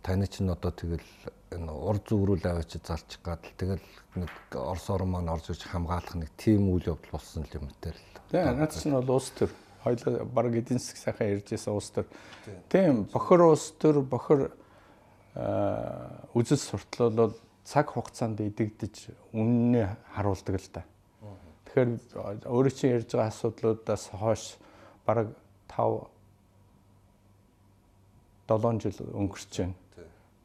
[0.02, 1.06] таны чинь одоо тэгэл
[1.54, 3.86] энэ ур зүгрүүл аваач залчих гад л тэгэл
[4.18, 8.18] нэг Орос орн маань орж иж хамгаалах нэг тийм үйл явдал болсон юм дээр л.
[8.34, 9.54] Тийм наад чинь бол улс төр
[9.86, 12.06] хоёул баг эдийн засаг сайхан ярьжсэн улс төр.
[12.66, 14.50] Тийм бохор улс төр бохор
[16.34, 20.82] үзэл суртал бол цаг хугацаанд идэгдэж үннээ харуулдаг л да.
[21.70, 24.58] Тэгэхээр өөрөө чинь ярьж байгаа асуудлуудаас хойш
[25.06, 25.30] баг
[25.70, 26.10] 5
[28.50, 29.81] 7 жил өнгөрч байна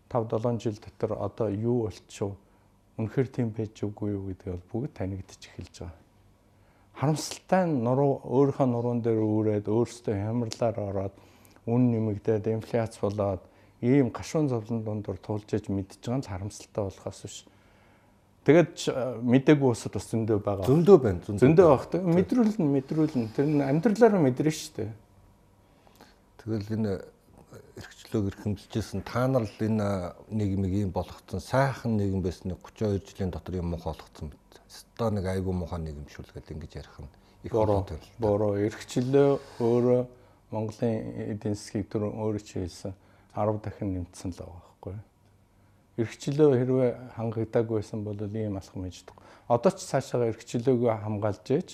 [0.09, 2.35] 5 7 жил дотор одоо юу болчихв?
[2.97, 6.01] Үнэхээр тийм байж үгүй юу гэдэг бол бүгд танигдчих эхэлж байгаа.
[6.97, 11.15] Харамсалтай нь нуруу өөрийнхөө нуруунд дээр үүрээд өөрсдөө хямралаар ороод
[11.69, 13.45] үн нэмэгдээд инфляц болоод
[13.81, 17.37] ийм гашуун зовлон дундор тулж иж мэдж байгаа нь харамсалтай болохоос биш.
[18.47, 18.73] Тэгээд
[19.21, 20.65] мдэггүй усад бас зөндөө байгаа.
[20.65, 21.19] Зөндөө байна.
[21.27, 21.85] Зөндөө байх.
[21.99, 23.27] Мэдрүүлнэ, мэдрүүлнэ.
[23.35, 24.91] Тэр нь амьдралаараа мэдрэн шүү дээ.
[26.41, 26.93] Тэгэл энэ
[28.07, 33.55] эрхчлөөг эрхэмжижсэн та нар л энэ нийгмийг ийм болгоцсон сайхан нийгэм байсан 32 жилийн дотор
[33.59, 34.61] юм муухай болгоцсон мэт.
[34.63, 37.11] Өстой нэг айгүй муухай нийгэм шүүлгээл ингэж ярих нь
[37.43, 37.83] их бороо.
[38.19, 40.07] Бороо эрхчлөө өөрөө
[40.51, 42.95] Монголын эдийн засгийг түр өөрөө чи хэлсэн
[43.35, 44.95] 10 дахин нэмсэн л байгаа байхгүй.
[45.99, 49.15] Эрхчлөө хэрвээ хангагдаагүй байсан бол ийм алхам хийждэг.
[49.51, 51.69] Одоо ч цаашаа эрхчлөөгөө хамгаалж ээж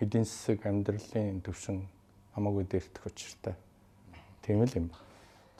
[0.00, 1.84] эдийн засаг амьдралын төвшин
[2.32, 3.56] хамаагүй дээртэх учиртай.
[4.42, 4.90] Тийм л юм.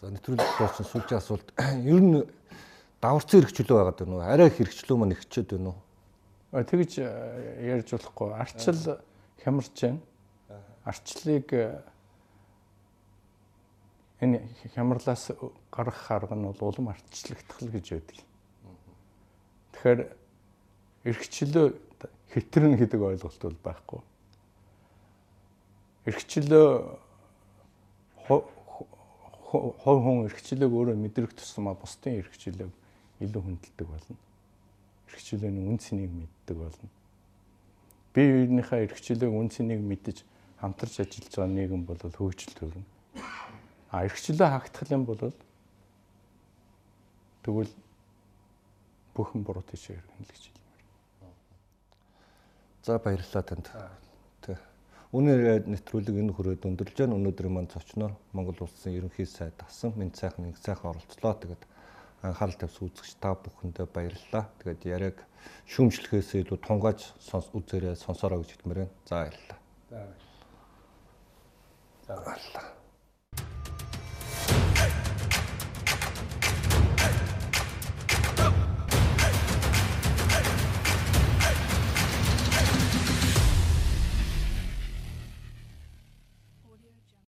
[0.01, 1.49] За нэвтрүүлэгт болсон сүүлчийн асуулт
[1.87, 2.26] ер нь
[2.99, 4.26] даварцсан хэрэгчлөө байгаад байна уу?
[4.26, 5.78] Арай их хэрэгчлөө маань ихчээд байна уу?
[6.66, 7.07] Тэгж э,
[7.62, 8.35] ярьж болохгүй.
[8.35, 8.99] Арчил
[9.45, 10.03] хямарч байна.
[10.83, 11.78] Арчлыг э,
[14.18, 14.43] энэ
[14.74, 15.30] хямралаас
[15.70, 18.18] гарах арга нь бол улам арчлагдах л гэж байдаг.
[19.72, 20.01] Тэгэхээр
[21.07, 21.66] эрхчлөө
[22.35, 24.01] хитрэн гэдэг ойлголт бол байхгүй.
[26.07, 26.99] Эрхчлөө
[29.53, 32.73] хой хүн эрхчлөөг өөрөө мэдрэх тусмаа бусдын эрхчлөөг
[33.21, 34.17] илүү хүндэлдэг болно.
[35.13, 36.89] Эрхчлөөний үн цэнийг мэддэг болно.
[38.17, 40.25] Бие биенийхээ эрхчлөөг үн цэнийг мэдэж
[40.57, 42.89] хамтарч ажиллаж байгаа нийгэм бол хөгжил төрнө.
[43.93, 45.21] А эрхчлөө хаагдах юм бол
[47.45, 47.73] тэгвэл
[49.13, 50.83] бүхэн буруу тийшээ хэрэгнэ л гэж хэлмээр.
[52.89, 53.69] За баярлалаа танд.
[55.13, 57.21] Үнээр нэвтрүүлэг энэ хүрээд өндөрлж байна.
[57.21, 61.37] Өнөөдөр маань цочноор Монгол улсын ерөнхий сайд асан мэд сайхан нэг сайхан оролцлоо.
[61.37, 61.63] Тэгээд
[62.25, 64.49] анхаарал тавьсан үзэгч та бүхэндээ баярлалаа.
[64.65, 65.19] Тэгээд яриаг
[65.69, 68.97] шүүмжлэхээс илүү тунгааж сонс үзээрэй сонсороо гэж хэлмээр байна.
[69.05, 69.59] За баярлалаа.
[72.09, 72.82] За баярлалаа.